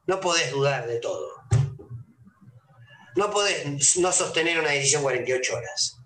[0.07, 1.42] no podés dudar de todo.
[3.17, 5.99] No podés no sostener una decisión 48 horas.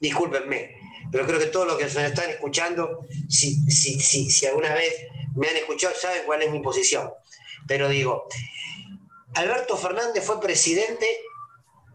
[0.00, 0.76] discúlpenme,
[1.12, 4.94] pero creo que todos los que nos están escuchando, si, si, si, si alguna vez
[5.36, 7.12] me han escuchado, saben cuál es mi posición.
[7.68, 8.26] Pero digo,
[9.34, 11.20] Alberto Fernández fue presidente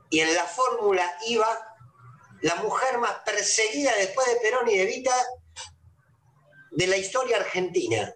[0.09, 1.47] y en la fórmula iba
[2.41, 5.15] la mujer más perseguida después de Perón y de Vita
[6.71, 8.13] de la historia argentina.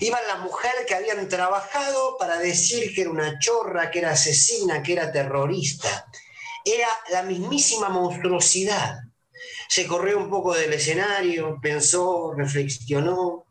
[0.00, 4.82] Iba la mujer que habían trabajado para decir que era una chorra, que era asesina,
[4.82, 6.06] que era terrorista.
[6.64, 8.98] Era la mismísima monstruosidad.
[9.68, 13.44] Se corrió un poco del escenario, pensó, reflexionó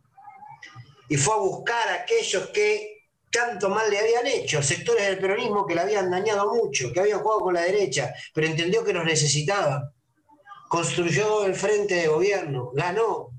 [1.10, 2.94] y fue a buscar a aquellos que
[3.30, 7.20] tanto mal le habían hecho, sectores del peronismo que le habían dañado mucho, que habían
[7.20, 9.92] jugado con la derecha, pero entendió que los necesitaba.
[10.70, 13.30] Construyó el frente de gobierno, ganó.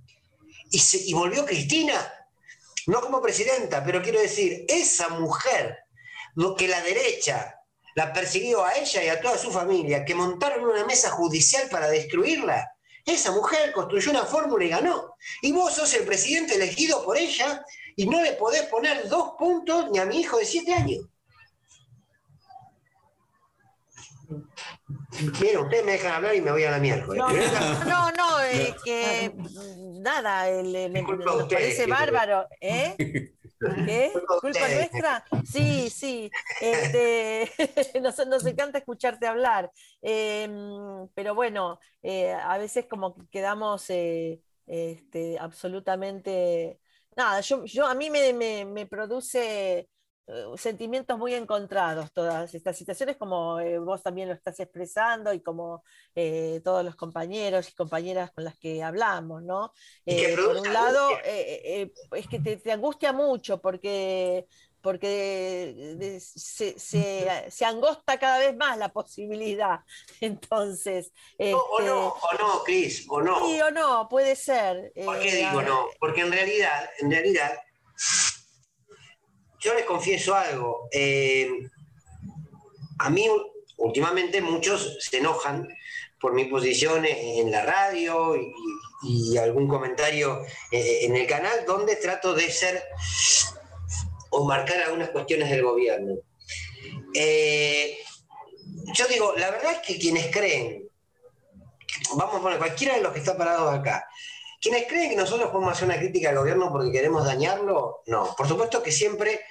[0.70, 1.96] Y, y volvió Cristina,
[2.86, 5.78] no como presidenta, pero quiero decir, esa mujer,
[6.34, 7.60] lo que la derecha
[7.94, 11.88] la persiguió a ella y a toda su familia, que montaron una mesa judicial para
[11.88, 12.68] destruirla,
[13.04, 15.14] esa mujer construyó una fórmula y ganó.
[15.42, 17.64] Y vos sos el presidente elegido por ella
[17.96, 21.06] y no le podés poner dos puntos ni a mi hijo de siete años.
[25.40, 27.06] Mira, ustedes me dejan hablar y me voy a la mierda.
[27.14, 29.32] No, no, es que
[30.00, 31.04] nada, me, me
[31.48, 32.46] parece bárbaro.
[32.60, 32.96] ¿eh?
[33.86, 34.12] ¿Qué?
[34.40, 35.24] ¿Culpa nuestra?
[35.44, 36.30] Sí, sí.
[36.60, 37.50] Este,
[38.02, 39.70] nos, nos, encanta escucharte hablar.
[40.02, 40.48] Eh,
[41.14, 46.80] pero bueno, eh, a veces como que quedamos eh, este, absolutamente
[47.16, 48.32] nada, yo, yo a mí me,
[48.64, 49.88] me, produce eh,
[50.56, 55.84] sentimientos muy encontrados todas estas situaciones, como eh, vos también lo estás expresando y como
[56.14, 59.72] eh, todos los compañeros y compañeras con las que hablamos, ¿no?
[60.04, 64.46] por un lado, es que te, te, angustia mucho porque
[64.84, 66.78] porque se,
[67.50, 69.80] se, angosta cada vez más la posibilidad.
[70.20, 71.12] Entonces.
[71.38, 73.46] o no, este, o no, Cris, o no.
[73.46, 74.92] Sí o no, puede ser.
[75.04, 75.86] ¿Por qué eh, digo no?
[75.98, 77.58] Porque en realidad, en realidad,
[79.64, 80.88] yo les confieso algo.
[80.92, 81.48] Eh,
[82.98, 83.26] a mí,
[83.78, 85.66] últimamente, muchos se enojan
[86.20, 92.32] por mi posición en la radio y, algún comentario eh, en el canal donde trato
[92.32, 92.82] de ser
[94.30, 96.14] o marcar algunas cuestiones del gobierno.
[97.12, 97.98] Eh,
[98.94, 100.88] yo digo, la verdad es que quienes creen,
[102.16, 104.08] vamos a poner cualquiera de los que está parados acá,
[104.64, 108.34] quienes creen que nosotros podemos hacer una crítica al gobierno porque queremos dañarlo, no.
[108.34, 109.42] Por supuesto que siempre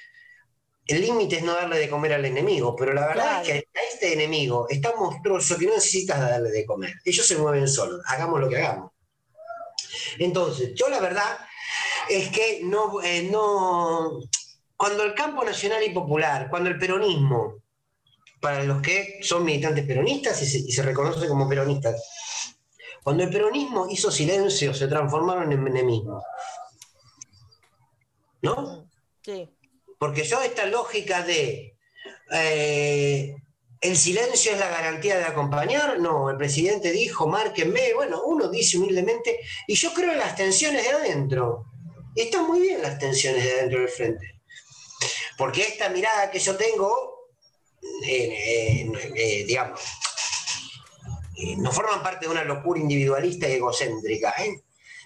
[0.87, 3.83] el límite es no darle de comer al enemigo, pero la verdad es que a
[3.93, 6.95] este enemigo es tan monstruoso que no necesitas darle de comer.
[7.05, 8.91] Ellos se mueven solos, hagamos lo que hagamos.
[10.17, 11.37] Entonces, yo la verdad
[12.09, 14.19] es que no, eh, no,
[14.75, 17.61] cuando el campo nacional y popular, cuando el peronismo,
[18.41, 22.01] para los que son militantes peronistas y se, reconocen como peronistas,
[23.03, 26.23] cuando el peronismo hizo silencio, se transformaron en menemismo.
[28.41, 28.89] ¿No?
[29.21, 29.49] Sí.
[29.99, 31.77] Porque yo esta lógica de
[32.31, 33.35] eh,
[33.83, 38.77] el silencio es la garantía de acompañar, no, el presidente dijo, márquenme, bueno, uno dice
[38.77, 41.65] humildemente, y yo creo en las tensiones de adentro.
[42.15, 44.41] están muy bien las tensiones de adentro del frente.
[45.37, 47.29] Porque esta mirada que yo tengo,
[48.05, 49.81] eh, eh, digamos,
[51.43, 54.33] eh, no forman parte de una locura individualista y egocéntrica.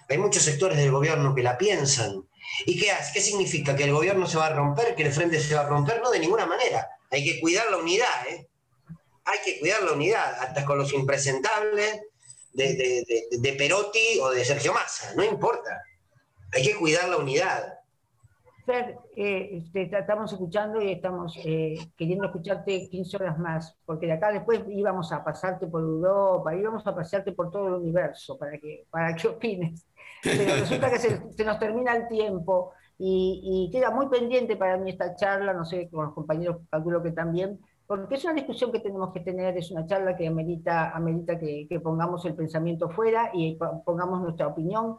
[0.08, 2.24] Hay muchos sectores del gobierno que la piensan.
[2.64, 3.12] ¿Y qué hace?
[3.12, 3.74] ¿Qué significa?
[3.74, 4.94] ¿Que el gobierno se va a romper?
[4.94, 6.00] ¿Que el frente se va a romper?
[6.00, 6.88] No, de ninguna manera.
[7.10, 8.26] Hay que cuidar la unidad.
[9.24, 12.00] Hay que cuidar la unidad, hasta con los impresentables
[12.52, 15.12] de, de Perotti o de Sergio Massa.
[15.14, 15.82] No importa.
[16.52, 17.77] Hay que cuidar la unidad.
[18.68, 24.12] Fer, eh, te estamos escuchando y estamos eh, queriendo escucharte 15 horas más, porque de
[24.12, 28.58] acá después íbamos a pasarte por Europa, íbamos a pasarte por todo el universo para
[28.58, 29.86] que, para que opines.
[30.22, 35.16] Pero resulta que se, nos termina el tiempo y, queda muy pendiente para mí esta
[35.16, 39.14] charla, no sé, con los compañeros calculo que también, porque es una discusión que tenemos
[39.14, 43.58] que tener, es una charla que amerita, amerita que, que pongamos el pensamiento fuera y
[43.86, 44.98] pongamos nuestra opinión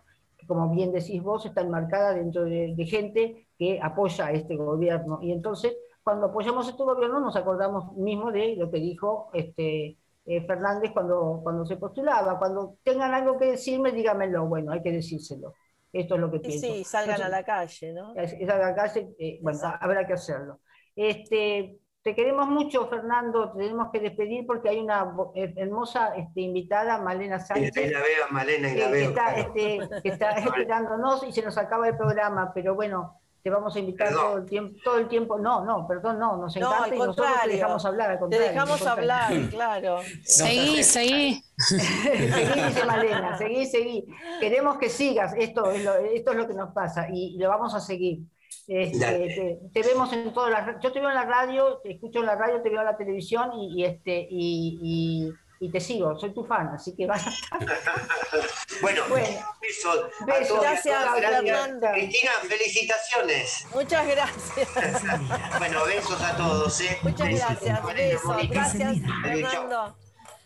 [0.49, 5.19] como bien decís vos, está enmarcada dentro de, gente que apoya a este gobierno.
[5.21, 9.99] Y entonces, cuando apoyamos a este gobierno, nos acordamos mismo de lo que dijo este,
[10.25, 12.39] eh, Fernández cuando, cuando se postulaba.
[12.39, 14.47] Cuando tengan algo que decirme, dígamelo.
[14.47, 15.53] Bueno, hay que decírselo.
[15.93, 16.65] Esto es lo que pienso.
[16.65, 18.15] Sí, salgan a la calle, ¿no?
[18.15, 20.61] Salgan a la calle, eh, bueno, habrá que hacerlo.
[20.95, 23.51] Este, te queremos mucho, Fernando.
[23.51, 27.75] Tenemos que despedir porque hay una hermosa este, invitada, Malena Sánchez.
[27.77, 29.13] Ahí la veo, Malena, y la veo.
[29.13, 32.51] Que está, este, que está esperándonos y se nos acaba el programa.
[32.53, 34.23] Pero bueno, te vamos a invitar Perdón.
[34.23, 35.37] todo el tiempo, todo el tiempo.
[35.39, 38.11] No, no, perdón, no, nos No, encanta al y nosotros te dejamos hablar.
[38.11, 39.25] al Te contrario, dejamos al contrario.
[39.37, 39.99] hablar, claro.
[40.23, 41.43] Seguí, seguí.
[41.57, 44.05] seguí, dice Malena, seguí, seguí.
[44.39, 47.49] Queremos que sigas, esto es lo, esto es lo que nos pasa y, y lo
[47.49, 48.19] vamos a seguir.
[48.67, 52.19] Este, te, te vemos en todas las yo te veo en la radio, te escucho
[52.19, 55.81] en la radio, te veo en la televisión y, y este y, y- y te
[55.81, 57.59] sigo, soy tu fan, así que vas a estar.
[58.81, 59.27] Bueno, Bueno.
[59.61, 60.47] besos a Besos.
[60.47, 61.19] todos y a Gracias, todas.
[61.21, 61.41] Gracias.
[61.43, 61.91] Fernanda.
[61.91, 63.67] Cristina, felicitaciones.
[63.73, 64.69] Muchas gracias.
[65.59, 66.79] Bueno, besos a todos.
[66.79, 66.97] ¿eh?
[67.03, 67.45] Muchas Besos.
[67.49, 67.85] gracias.
[67.93, 68.49] Besos.
[68.49, 68.97] Gracias.
[69.21, 69.95] Fernando.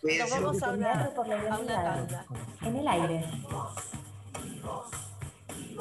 [0.01, 2.25] Nos vamos a Teatro por la a una tanda.
[2.63, 3.25] En el aire.
[5.59, 5.77] Y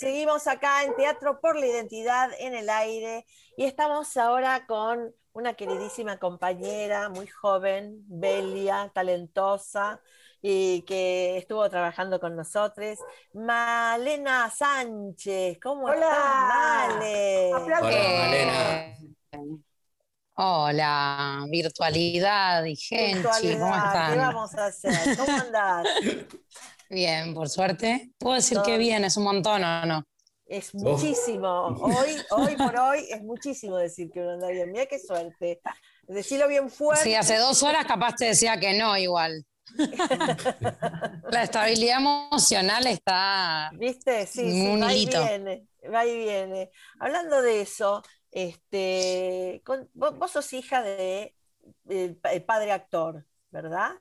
[0.00, 5.52] seguimos acá en Teatro por la Identidad en el aire y estamos ahora con una
[5.54, 10.00] queridísima compañera, muy joven, Belia, talentosa
[10.40, 12.98] y que estuvo trabajando con nosotros,
[13.34, 15.58] Malena Sánchez.
[15.62, 15.94] ¿Cómo Hola.
[15.94, 17.54] estás, Male?
[17.54, 19.60] Hola, Malena.
[20.42, 24.18] Hola, virtualidad y gente, ¿cómo Virtualidad, ¿Qué están?
[24.18, 25.16] vamos a hacer?
[25.18, 25.86] ¿Cómo andás?
[26.88, 28.10] Bien, por suerte.
[28.16, 29.04] ¿Puedo decir Todo que bien.
[29.04, 30.02] ¿Es un montón o no?
[30.46, 31.66] Es muchísimo.
[31.82, 34.72] Hoy, hoy por hoy es muchísimo decir que uno anda bien.
[34.72, 35.60] Mira qué suerte.
[36.08, 37.04] Decirlo bien fuerte.
[37.04, 39.44] Sí, hace dos horas capaz te decía que no igual.
[41.30, 43.70] La estabilidad emocional está...
[43.74, 44.26] ¿Viste?
[44.26, 46.70] Sí, sí, Un va y viene, va y viene.
[46.98, 48.02] Hablando de eso,
[48.32, 51.36] este, con- vos, vos sos hija de
[51.88, 53.92] el, pa- el padre actor, ¿verdad?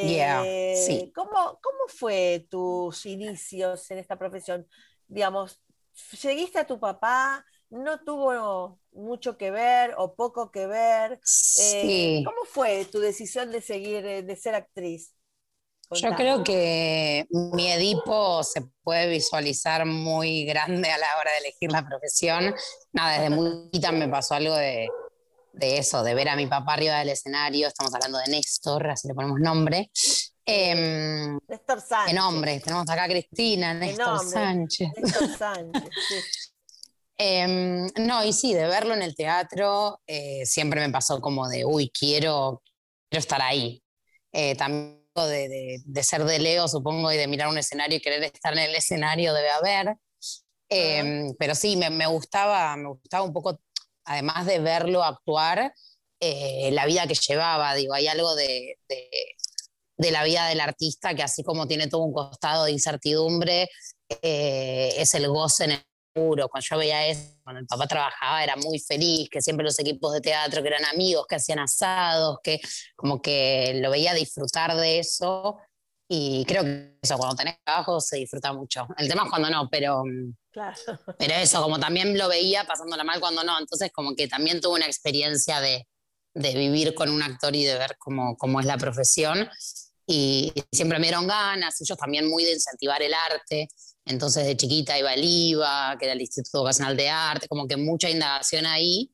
[0.00, 1.12] Yeah, Eh, sí.
[1.14, 4.66] ¿cómo, ¿Cómo fue tus inicios en esta profesión?
[5.06, 7.44] Digamos, ¿seguiste a tu papá?
[7.70, 11.20] ¿No tuvo mucho que ver o poco que ver?
[11.54, 12.24] Eh, Sí.
[12.24, 15.14] ¿Cómo fue tu decisión de seguir, eh, de ser actriz?
[15.90, 21.70] Yo creo que mi Edipo se puede visualizar muy grande a la hora de elegir
[21.70, 22.54] la profesión.
[22.92, 24.88] Nada, desde muy chiquita me pasó algo de,
[25.52, 27.68] de eso, de ver a mi papá arriba del escenario.
[27.68, 29.90] Estamos hablando de Néstor, así le ponemos nombre.
[30.46, 32.06] Em, Néstor Sánchez.
[32.06, 32.60] ¿Qué nombre?
[32.60, 34.30] Tenemos acá a Cristina, Néstor nombre.
[34.30, 34.88] Sánchez.
[34.96, 36.14] Néstor Sánchez, sí.
[37.16, 41.64] Em, no, y sí, de verlo en el teatro eh, siempre me pasó como de,
[41.64, 42.62] uy, quiero,
[43.08, 43.82] quiero estar ahí.
[44.32, 48.00] Eh, también de, de- de ser de Leo, supongo, y de mirar un escenario y
[48.00, 49.96] querer estar en el escenario debe haber.
[50.68, 53.60] Em, Pero sí, me, me gustaba, me gustaba un poco,
[54.04, 55.72] además de verlo actuar,
[56.20, 57.74] eh, la vida que llevaba.
[57.74, 59.10] Digo, hay algo de, de-
[59.96, 63.68] de la vida del artista que así como tiene todo un costado de incertidumbre,
[64.22, 65.72] eh, es el goce en
[66.14, 66.48] el puro.
[66.48, 70.12] Cuando yo veía eso, cuando el papá trabajaba, era muy feliz, que siempre los equipos
[70.12, 72.60] de teatro, que eran amigos, que hacían asados, que
[72.96, 75.58] como que lo veía disfrutar de eso.
[76.08, 78.86] Y creo que eso, cuando tenés trabajo, se disfruta mucho.
[78.98, 80.02] El tema es cuando no, pero,
[80.54, 80.76] Claro.
[81.18, 83.58] pero eso, como también lo veía pasándola mal cuando no.
[83.58, 85.86] Entonces, como que también tuve una experiencia de,
[86.34, 89.48] de vivir con un actor y de ver cómo, cómo es la profesión.
[90.06, 93.68] Y siempre me dieron ganas, ellos también muy de incentivar el arte.
[94.06, 97.76] Entonces de chiquita iba al IVA, que era el Instituto Vocacional de Arte, como que
[97.76, 99.10] mucha indagación ahí.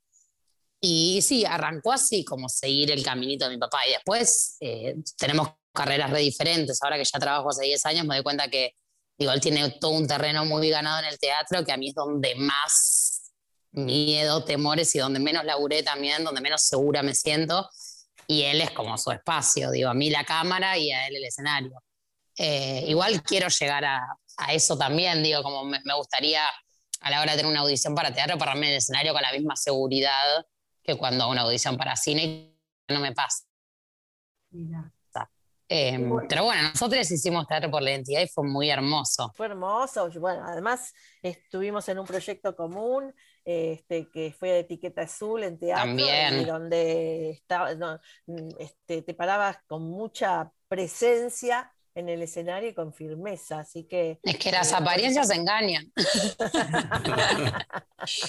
[0.81, 3.87] Y sí, arrancó así como seguir el caminito de mi papá.
[3.87, 6.83] Y después eh, tenemos carreras re diferentes.
[6.83, 8.75] Ahora que ya trabajo hace 10 años me doy cuenta que,
[9.19, 11.95] digo, él tiene todo un terreno muy ganado en el teatro, que a mí es
[11.95, 13.33] donde más
[13.73, 17.69] miedo, temores y donde menos laburé también, donde menos segura me siento.
[18.27, 21.25] Y él es como su espacio, digo, a mí la cámara y a él el
[21.25, 21.83] escenario.
[22.37, 24.01] Eh, igual quiero llegar a,
[24.41, 26.43] a eso también, digo, como me, me gustaría
[27.01, 29.33] a la hora de tener una audición para teatro, pararme en el escenario con la
[29.33, 30.47] misma seguridad
[30.83, 32.55] que cuando hago una audición para cine,
[32.89, 33.45] no me pasa.
[34.51, 34.93] Mira.
[35.73, 36.27] Eh, Bueno.
[36.29, 39.33] Pero bueno, nosotros hicimos teatro por la identidad y fue muy hermoso.
[39.37, 40.11] Fue hermoso.
[40.19, 43.15] Bueno, además estuvimos en un proyecto común
[43.45, 46.41] este, que fue de etiqueta azul en teatro, También.
[46.41, 48.01] y donde estaba, no,
[48.59, 53.61] este, te parabas con mucha presencia en el escenario y con firmeza.
[53.61, 55.93] Así que Es que las Eh, apariencias engañan.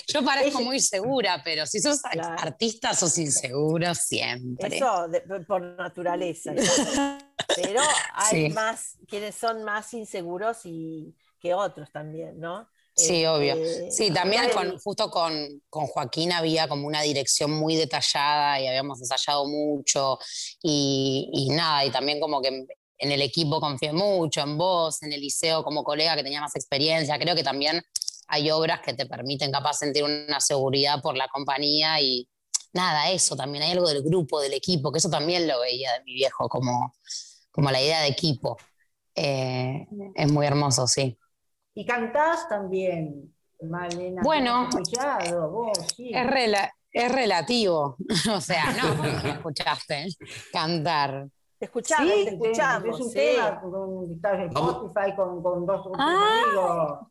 [0.07, 2.36] Yo parezco muy segura, pero si sos Claro.
[2.41, 4.76] artista, sos inseguro siempre.
[4.78, 6.53] eso de- por naturaleza.
[7.55, 7.82] Pero
[8.14, 8.49] hay Sí.
[8.53, 12.70] más, quienes son más inseguros y, que otros también, ¿no?
[12.95, 13.55] Sí, Este, obvio.
[13.89, 18.99] Sí, también con, justo con, con Joaquín había como una dirección muy detallada y habíamos
[18.99, 20.20] ensayado mucho
[20.62, 22.68] y, y nada, y también como que
[23.02, 26.56] en, el equipo confié mucho, en vos, en el liceo como colega que tenía más
[26.56, 27.18] experiencia.
[27.20, 27.82] Creo que también
[28.28, 32.28] hay obras que te permiten capaz sentir una seguridad por la compañía y,
[32.74, 36.04] nada, eso también, hay algo del grupo, del equipo, que eso también lo veía de
[36.04, 36.93] mi viejo, como,
[37.52, 38.58] como la idea de equipo.
[39.16, 39.86] Eh,
[40.16, 41.18] es muy hermoso, sí.
[41.74, 44.22] Y cantás también, Malena.
[44.24, 44.70] Bueno.
[45.52, 46.12] Vos, sí.
[46.14, 47.97] Es, rela- es relativo,
[48.34, 50.08] o sea, no, ¿cómo me escuchaste
[50.52, 51.28] cantar.
[51.62, 52.95] Te escuchamos, Sí, te escuchamos.
[52.99, 53.20] Es un sí.
[53.20, 53.72] tema con,
[54.51, 54.76] Vamos.
[54.78, 56.41] Spotify con, con dos Ah.
[56.43, 57.07] amigos.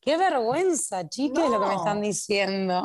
[0.00, 1.78] Qué vergüenza, chiques, lo que me No.
[1.78, 2.82] están diciendo.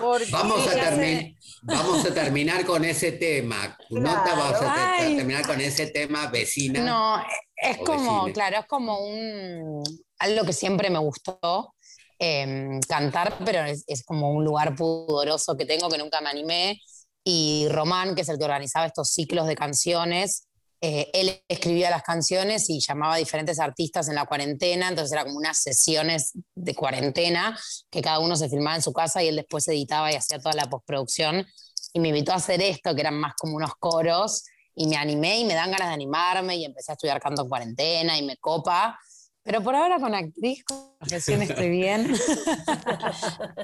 [0.00, 3.76] Porque Vamos a, termi- vamos a terminar con ese tema.
[3.90, 4.40] Nota, Claro.
[4.40, 5.16] vamos a te- Ay.
[5.16, 6.80] terminar con ese tema vecina.
[6.80, 7.22] No,
[7.54, 9.82] es como, claro, es como un
[10.18, 11.74] algo que siempre me gustó
[12.18, 16.80] eh, cantar, pero es, es como un lugar pudoroso que tengo que nunca me animé.
[17.24, 20.48] Y Román, que es el que organizaba estos ciclos de canciones,
[20.84, 25.22] eh, él escribía las canciones y llamaba a diferentes artistas en la cuarentena, entonces era
[25.22, 27.56] como unas sesiones de cuarentena
[27.88, 30.56] que cada uno se filmaba en su casa y él después editaba y hacía toda
[30.56, 31.46] la postproducción.
[31.92, 34.42] Y me invitó a hacer esto, que eran más como unos coros,
[34.74, 37.48] y me animé y me dan ganas de animarme y empecé a estudiar canto en
[37.48, 38.98] cuarentena y me copa.
[39.44, 42.12] Pero por ahora con actriz, con profesión estoy bien.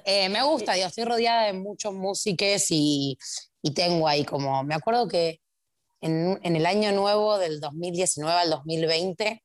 [0.04, 3.18] Eh, me gusta, digo, estoy rodeada de muchos músicos y,
[3.68, 5.40] y tengo ahí como, me acuerdo que
[6.00, 9.42] en, en el año nuevo del 2019 al 2020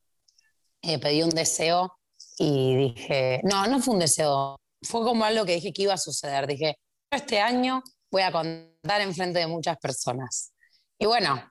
[0.84, 1.92] eh, pedí un deseo
[2.38, 5.98] y dije, no, no fue un deseo, fue como algo que dije que iba a
[5.98, 6.48] suceder.
[6.48, 6.78] Dije,
[7.12, 10.54] este año voy a contar enfrente de muchas personas.
[10.98, 11.44] Y bueno,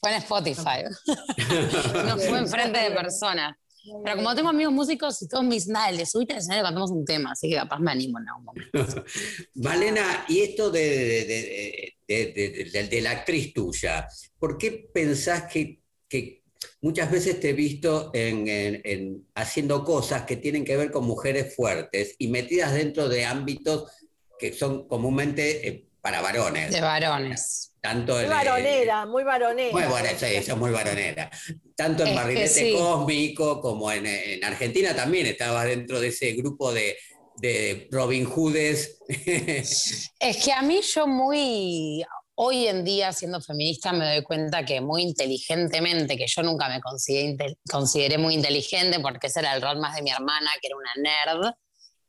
[0.00, 0.84] fue en Spotify,
[2.06, 3.56] no fue enfrente de personas.
[4.04, 6.90] Pero como tengo amigos músicos y todos mis, nada, les subiste al escenario y cantamos
[6.90, 9.04] un tema, así que capaz me animo en algún momento.
[9.54, 14.08] Malena, y esto de, de- de- de- de- de- de la actriz tuya,
[14.38, 16.42] ¿por qué pensás que, que
[16.80, 21.04] muchas veces te he visto en, en- en haciendo cosas que tienen que ver con
[21.04, 23.90] mujeres fuertes y metidas dentro de ámbitos
[24.38, 26.72] que son comúnmente eh, para varones?
[26.72, 27.66] De varones.
[27.80, 29.72] Tanto Muy varonera, muy varonera.
[29.72, 31.30] Muy buena, sí, eso es muy varonera.
[31.76, 32.72] Tanto en Es Barrilete sí.
[32.76, 36.96] Cósmico como en, en Argentina también estaba dentro de ese grupo de,
[37.40, 38.98] de Robin Hoodes.
[40.20, 44.80] Es que a mí yo muy, hoy en día siendo feminista me doy cuenta que
[44.80, 49.78] muy inteligentemente, que yo nunca me consideré, consideré muy inteligente porque ese era el rol
[49.78, 51.54] más de mi hermana, que era una nerd,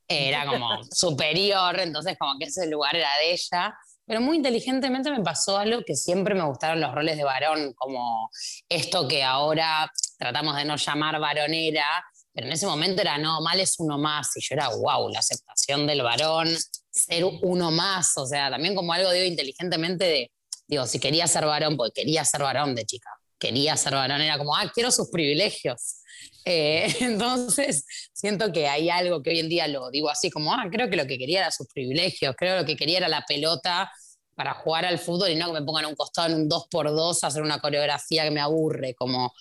[0.07, 3.73] era como superior, entonces como que ese lugar era de ella.
[4.05, 8.29] Pero muy inteligentemente me pasó algo que siempre me gustaron los roles de varón, como
[8.67, 12.03] esto que ahora tratamos de no llamar varonera,
[12.33, 15.19] pero en ese momento era no, mal es uno más, y yo era wow, la
[15.19, 16.49] aceptación del varón,
[16.89, 20.31] ser uno más, o sea, también como algo, digo, inteligentemente de,
[20.67, 23.09] digo, si quería ser varón, pues quería ser varón de chica,
[23.39, 25.97] quería ser varón, era como, ah, quiero sus privilegios.
[26.45, 30.65] Eh, entonces, siento que hay algo que hoy en día lo digo así, como, ah,
[30.71, 33.23] creo que lo que quería era sus privilegios, creo que lo que quería era la
[33.27, 33.91] pelota
[34.35, 37.27] para jugar al fútbol y no que me pongan un costado en un 2x2 a
[37.27, 39.33] hacer una coreografía que me aburre, como,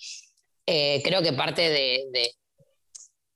[0.65, 2.31] eh, creo que parte de, de-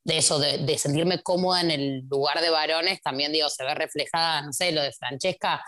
[0.06, 4.40] de eso, de, sentirme cómoda en el lugar de varones, también digo, se ve reflejada,
[4.42, 5.64] no sé, lo de Francesca,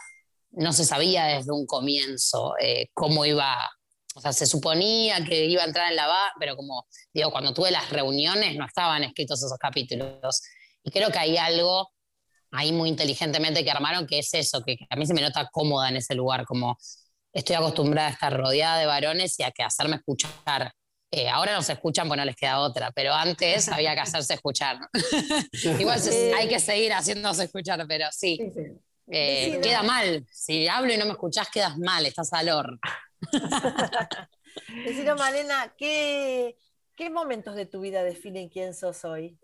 [0.52, 3.68] no se sabía desde un comienzo eh, cómo iba,
[4.14, 7.52] o sea, se suponía que iba a entrar en la va, pero como digo, cuando
[7.52, 10.40] tuve las reuniones no estaban escritos esos capítulos.
[10.84, 11.90] Y creo que hay algo
[12.52, 15.88] ahí muy inteligentemente que armaron que es eso, que a mí se me nota cómoda
[15.88, 16.78] en ese lugar, como
[17.32, 20.72] estoy acostumbrada a estar rodeada de varones y a que hacerme escuchar.
[21.10, 24.34] Eh, ahora no se escuchan porque no les queda otra, pero antes había que hacerse
[24.34, 24.78] escuchar.
[25.78, 28.60] Igual se- hay que seguir haciéndose escuchar, pero sí, Sí, sí.
[29.10, 30.26] eh, queda mal.
[30.30, 32.78] Si hablo y no me escuchás, quedas mal, estás al horno.
[34.84, 36.56] Decilo, Malena, ¿qué,
[36.94, 39.38] ¿qué momentos de tu vida definen quién sos hoy?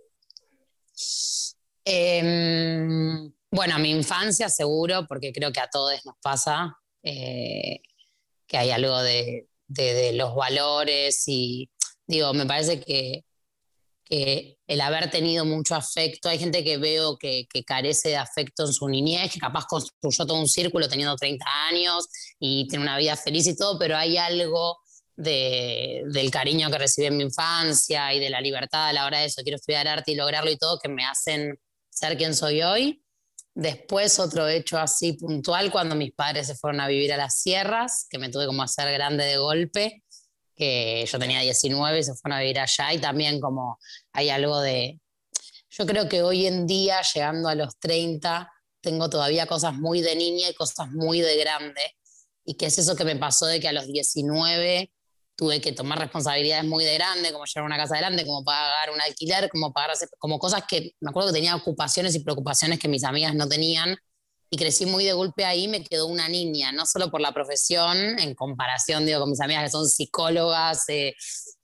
[1.87, 7.81] Em, bueno, mi infancia seguro, porque creo que a todos nos pasa, eh,
[8.47, 11.71] que hay algo de, de- los valores y
[12.07, 13.25] digo, me parece que,
[14.05, 18.67] que el haber tenido mucho afecto, hay gente que veo que, que carece de afecto
[18.67, 22.07] en su niñez, que capaz construyó todo un círculo teniendo 30 años
[22.39, 24.79] y tiene una vida feliz y todo, pero hay algo
[25.17, 29.21] de- del cariño que recibí en mi infancia y de la libertad a la hora
[29.21, 31.59] de eso, quiero estudiar arte y lograrlo y todo, que me hacen
[31.89, 33.04] ser quien soy hoy.
[33.55, 38.07] Después otro hecho así puntual, cuando mis padres se fueron a vivir a las sierras,
[38.11, 40.03] que me tuve como a hacer grande de golpe,
[40.57, 43.79] que yo tenía 19 y se fueron a vivir allá y también como
[44.13, 45.01] hay algo de...
[45.71, 48.51] Yo creo que hoy en día, llegando a los 30,
[48.81, 51.81] tengo todavía cosas muy de niña y cosas muy de grande.
[52.45, 54.93] Y que es eso que me pasó de que a los 19
[55.37, 59.01] tuve que tomar responsabilidades muy de grande, como llevar una casa adelante, como pagar un
[59.01, 63.05] alquiler, como pagar, como cosas que me acuerdo que tenía ocupaciones y preocupaciones que mis
[63.05, 63.97] amigas no tenían
[64.51, 68.18] y crecí muy de golpe ahí, me quedó una niña, no solo por la profesión,
[68.20, 71.14] en comparación, digo, con mis amigas que son psicólogas, eh,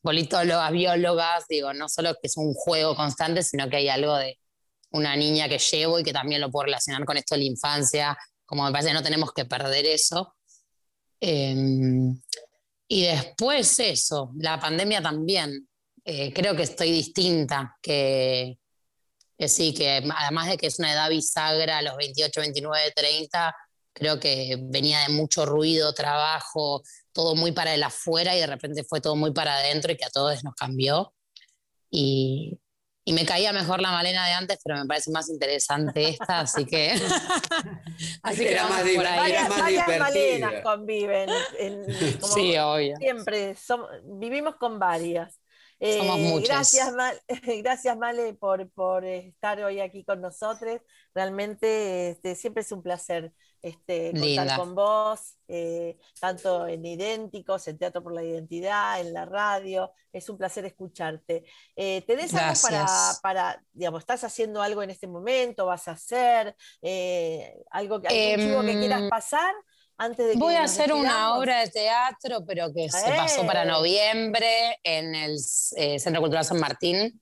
[0.02, 4.40] politólogas, biólogas, digo, no solo que es un juego constante, sino que hay algo de
[4.90, 8.18] una niña que llevo y que también lo puedo relacionar con esto de la infancia,
[8.44, 10.34] como me parece que no tenemos que perder eso.
[11.20, 12.20] Em,
[12.92, 15.68] y después eso, la pandemia también,
[16.04, 18.58] eh, creo que estoy distinta, que,
[19.46, 23.54] sí, que además de que es una edad bisagra, los 28, 29, 30,
[23.92, 26.82] creo que venía de mucho ruido, trabajo,
[27.12, 30.06] todo muy para el afuera y de repente fue todo muy para adentro y que
[30.06, 31.14] a todos nos cambió.
[31.92, 32.58] Y,
[33.04, 36.64] y me caía mejor la Malena de antes, pero me parece más interesante esta, así
[36.66, 36.92] que.
[38.22, 39.18] así que era más, por ahí.
[39.18, 41.28] Varias, varias Malenas conviven.
[41.58, 41.84] En,
[42.20, 42.96] como sí, obvio.
[42.98, 45.34] Siempre somos, vivimos con varias.
[45.80, 46.48] Somos Eh, muchas.
[46.48, 47.20] gracias, Mal-
[47.62, 50.80] gracias, Male, por, por estar hoy aquí con nosotros.
[51.14, 53.32] Realmente este, siempre es un placer
[53.62, 59.24] este, contar con vos, eh, tanto en Idénticos, en Teatro por la Identidad, en la
[59.24, 59.92] radio.
[60.12, 61.44] Es un placer escucharte.
[61.76, 62.86] Eh, ¿Tenés algo para,
[63.22, 65.66] para, digamos, estás haciendo algo en este momento?
[65.66, 69.54] ¿Vas a hacer eh, algo que, algún que quieras Em, pasar?
[69.96, 73.64] Antes de que Voy a hacer una obra de teatro, pero que se pasó para
[73.64, 73.66] ¡Eh!
[73.66, 75.36] noviembre en el
[75.76, 77.20] eh, Centro Cultural San Martín,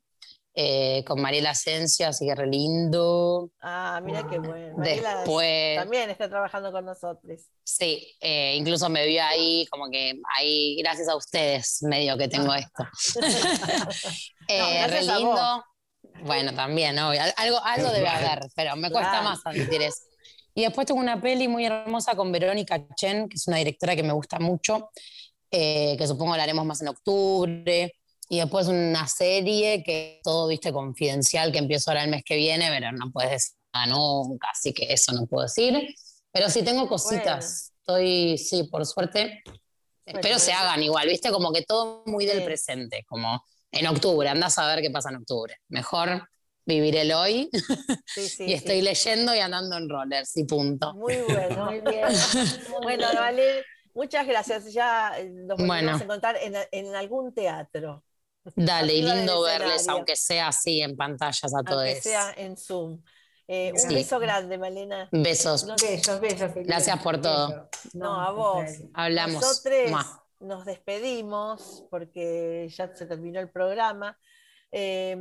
[0.60, 3.50] eh, con Mariela Asensio, así que re lindo.
[3.60, 4.76] Ah, mira qué bueno.
[4.76, 7.42] Mariela Después, también está trabajando con nosotros.
[7.62, 12.52] sí, eh, incluso me vio ahí, como que ahí, gracias a ustedes, medio que tengo
[12.54, 12.84] esto.
[14.50, 15.62] Eh, re lindo.
[16.22, 17.20] Bueno, también, obvio.
[17.36, 19.24] Algo, algo debe haber, pero me cuesta Claro.
[19.28, 20.04] más admitir eso.
[20.54, 24.02] Y después tengo una peli muy hermosa con Verónica Chen, que es una directora que
[24.02, 24.90] me gusta mucho,
[25.50, 27.92] eh, que supongo la haremos más en octubre.
[28.28, 32.68] Y después una serie que todo, viste, confidencial, que empiezo ahora el mes que viene,
[32.68, 35.94] pero no puedes decir nada nunca, así que eso no puedo decir.
[36.30, 37.72] Pero sí tengo cositas.
[37.80, 39.42] Estoy, sí, por suerte.
[40.04, 42.44] Espero se hagan igual, viste, como que todo muy del Sí.
[42.44, 45.56] presente, como en octubre, andás a ver qué pasa en octubre.
[45.68, 46.26] Mejor
[46.66, 47.48] vivir el hoy
[48.14, 48.82] Sí, sí, y estoy sí.
[48.82, 50.94] leyendo y andando en rollers y punto.
[50.94, 52.08] Muy bueno, muy bien.
[52.82, 53.64] Bueno, vale,
[53.94, 54.72] muchas gracias.
[54.72, 55.96] Ya nos Bueno.
[55.96, 58.04] a encontrar en, en algún teatro,
[58.56, 61.84] Dale, y lindo verles, aunque sea así en pantallas a todos.
[61.84, 63.02] aunque sea en Zoom.
[63.46, 63.94] Eh, un Sí.
[63.94, 65.08] beso grande, Malena.
[65.10, 65.64] Besos.
[65.64, 66.50] No, Besos, besos.
[66.54, 67.68] Gracias por todo.
[67.94, 68.66] No, a vos.
[68.92, 69.40] Hablamos.
[69.42, 70.24] Nosotros Mua.
[70.40, 74.18] nos despedimos porque ya se terminó el programa.
[74.70, 75.16] Eh,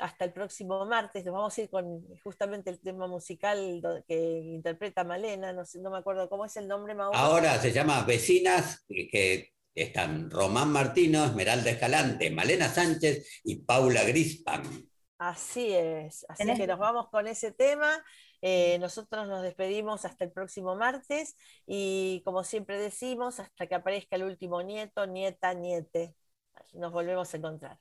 [0.00, 5.04] hasta el próximo martes nos vamos a ir con justamente el tema musical que interpreta
[5.04, 7.16] Malena, no, sé, no me acuerdo cómo es el nombre, Mauro.
[7.16, 14.62] Ahora se llama Vecinas, que están Román Martino, Esmeralda Escalante, Malena Sánchez y Paula Grispan.
[15.18, 18.02] Así es, así Tenés- que nos vamos con ese tema.
[18.42, 24.16] Eh, nosotros nos despedimos hasta el próximo martes y como siempre decimos, hasta que aparezca
[24.16, 26.14] el último nieto, nieta, niete.
[26.72, 27.78] Nos volvemos a encontrar.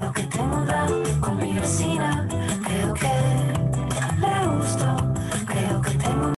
[0.00, 0.86] Lo que tengo da
[1.20, 2.28] con mi vecina.